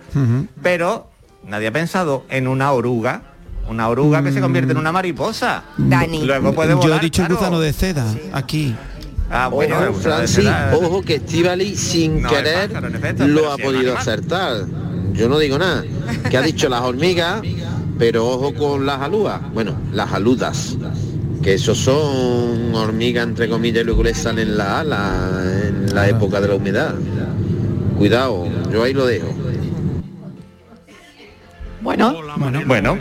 [0.62, 1.09] pero
[1.47, 3.22] nadie ha pensado en una oruga.
[3.68, 5.62] Una oruga que se convierte en una mariposa.
[5.78, 6.24] Dani.
[6.24, 6.99] Luego puede Yo volar.
[6.99, 7.36] he dicho claro.
[7.36, 8.74] gusano de seda, aquí.
[9.30, 13.57] Ah, bueno, Ojo, Francis, ojo que Estivali sin No, querer pájaro, en efecto, lo ha
[13.57, 14.64] si podido acertar.
[15.12, 15.84] Yo no digo nada.
[16.30, 17.42] Que ha dicho las hormigas,
[17.98, 19.40] pero ojo con las alúas.
[19.52, 20.76] Bueno, las aludas.
[21.42, 26.40] Que esos son hormigas entre comillas y luego les salen las alas en la época
[26.40, 26.94] de la humedad.
[27.98, 29.28] Cuidado, yo ahí lo dejo.
[31.80, 32.98] Bueno, Bueno, bueno.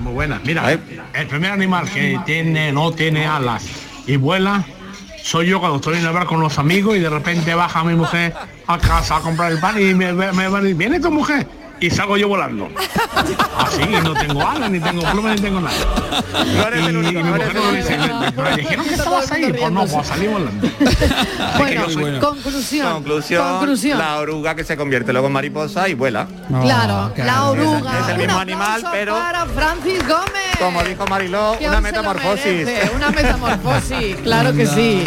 [0.00, 0.40] muy buena.
[0.44, 0.70] Mira,
[1.14, 3.64] el primer animal que tiene, no tiene alas
[4.06, 4.62] y vuela,
[5.22, 7.94] soy yo cuando estoy en el bar con los amigos y de repente baja mi
[7.94, 8.34] mujer
[8.74, 11.10] a casa a comprar el pan y me, me, me va a decir, ¿viene tu
[11.10, 11.46] mujer?
[11.82, 12.68] Y salgo yo volando.
[13.56, 15.74] Así, y no tengo alas, ni tengo plumas, ni tengo nada.
[16.68, 17.88] eres el y, único, y mi no eres mujer el me único.
[17.88, 19.50] dice, "Me- dijeron que estabas ahí.
[19.58, 20.68] Pues no, pues salí volando.
[21.58, 22.92] bueno, conclusión.
[22.92, 23.98] Conclusión, Conclusión.
[23.98, 26.26] la oruga que se convierte luego en mariposa y vuela.
[26.62, 27.98] Claro, la oruga.
[28.00, 30.56] Es el mismo Un animal, pero para Francis Gómez.
[30.58, 32.44] como dijo Mariló, una metamorfosis.
[32.66, 35.04] merece, Una metamorfosis, claro que sí.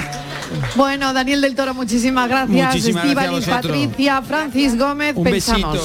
[0.76, 2.76] Bueno, Daniel del Toro, muchísimas gracias.
[2.76, 5.80] Muchísimas Patricia, Francis Gómez, pensamos.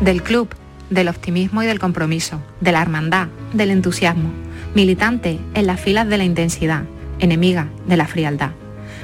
[0.00, 0.48] Del club,
[0.90, 4.30] del optimismo y del compromiso, de la hermandad, del entusiasmo,
[4.74, 6.84] militante en las filas de la intensidad,
[7.18, 8.52] enemiga de la frialdad.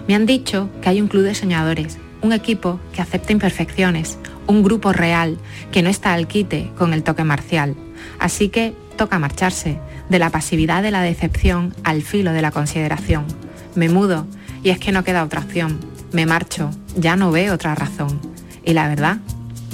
[0.08, 4.62] Me han dicho que hay un club de soñadores, un equipo que acepta imperfecciones, un
[4.62, 5.36] grupo real
[5.70, 7.76] que no está al quite con el toque marcial.
[8.18, 13.26] Así que toca marcharse, de la pasividad de la decepción al filo de la consideración.
[13.74, 14.26] Me mudo
[14.62, 15.78] y es que no queda otra opción.
[16.12, 18.18] Me marcho, ya no veo otra razón.
[18.64, 19.18] Y la verdad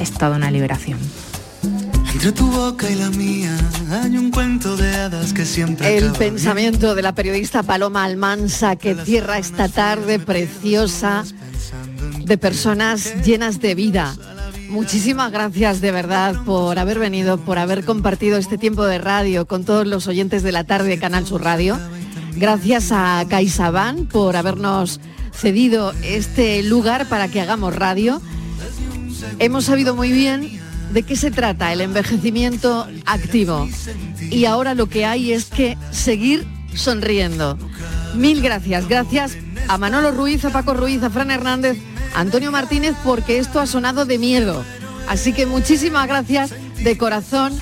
[0.00, 0.98] es toda una liberación.
[2.12, 3.56] Entre tu boca y la mía
[4.02, 8.74] hay un cuento de hadas que siempre El acaba pensamiento de la periodista Paloma Almansa
[8.74, 11.24] que cierra esta tarde preciosa
[12.30, 14.14] de personas llenas de vida.
[14.68, 19.64] Muchísimas gracias de verdad por haber venido, por haber compartido este tiempo de radio con
[19.64, 21.76] todos los oyentes de la tarde de Canal Sur Radio.
[22.36, 25.00] Gracias a CaixaBank por habernos
[25.32, 28.22] cedido este lugar para que hagamos radio.
[29.40, 30.60] Hemos sabido muy bien
[30.92, 33.68] de qué se trata el envejecimiento activo.
[34.30, 37.58] Y ahora lo que hay es que seguir sonriendo.
[38.14, 38.88] Mil gracias.
[38.88, 39.36] Gracias
[39.68, 41.78] a Manolo Ruiz, a Paco Ruiz, a Fran Hernández,
[42.14, 44.64] a Antonio Martínez, porque esto ha sonado de miedo.
[45.08, 46.52] Así que muchísimas gracias
[46.82, 47.52] de corazón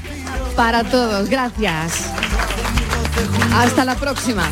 [0.57, 1.29] para todos.
[1.29, 2.05] Gracias.
[3.55, 4.45] Hasta la próxima.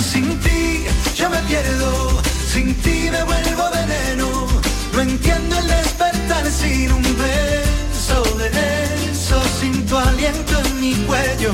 [0.00, 0.84] Sin ti
[1.16, 4.46] yo me pierdo, sin ti me vuelvo veneno.
[4.92, 7.53] No entiendo el despertar sin un beso
[10.14, 11.52] aliento en mi cuello.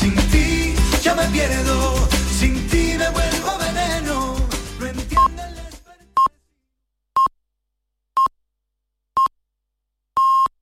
[0.00, 2.01] Sin ti ya me pierdo.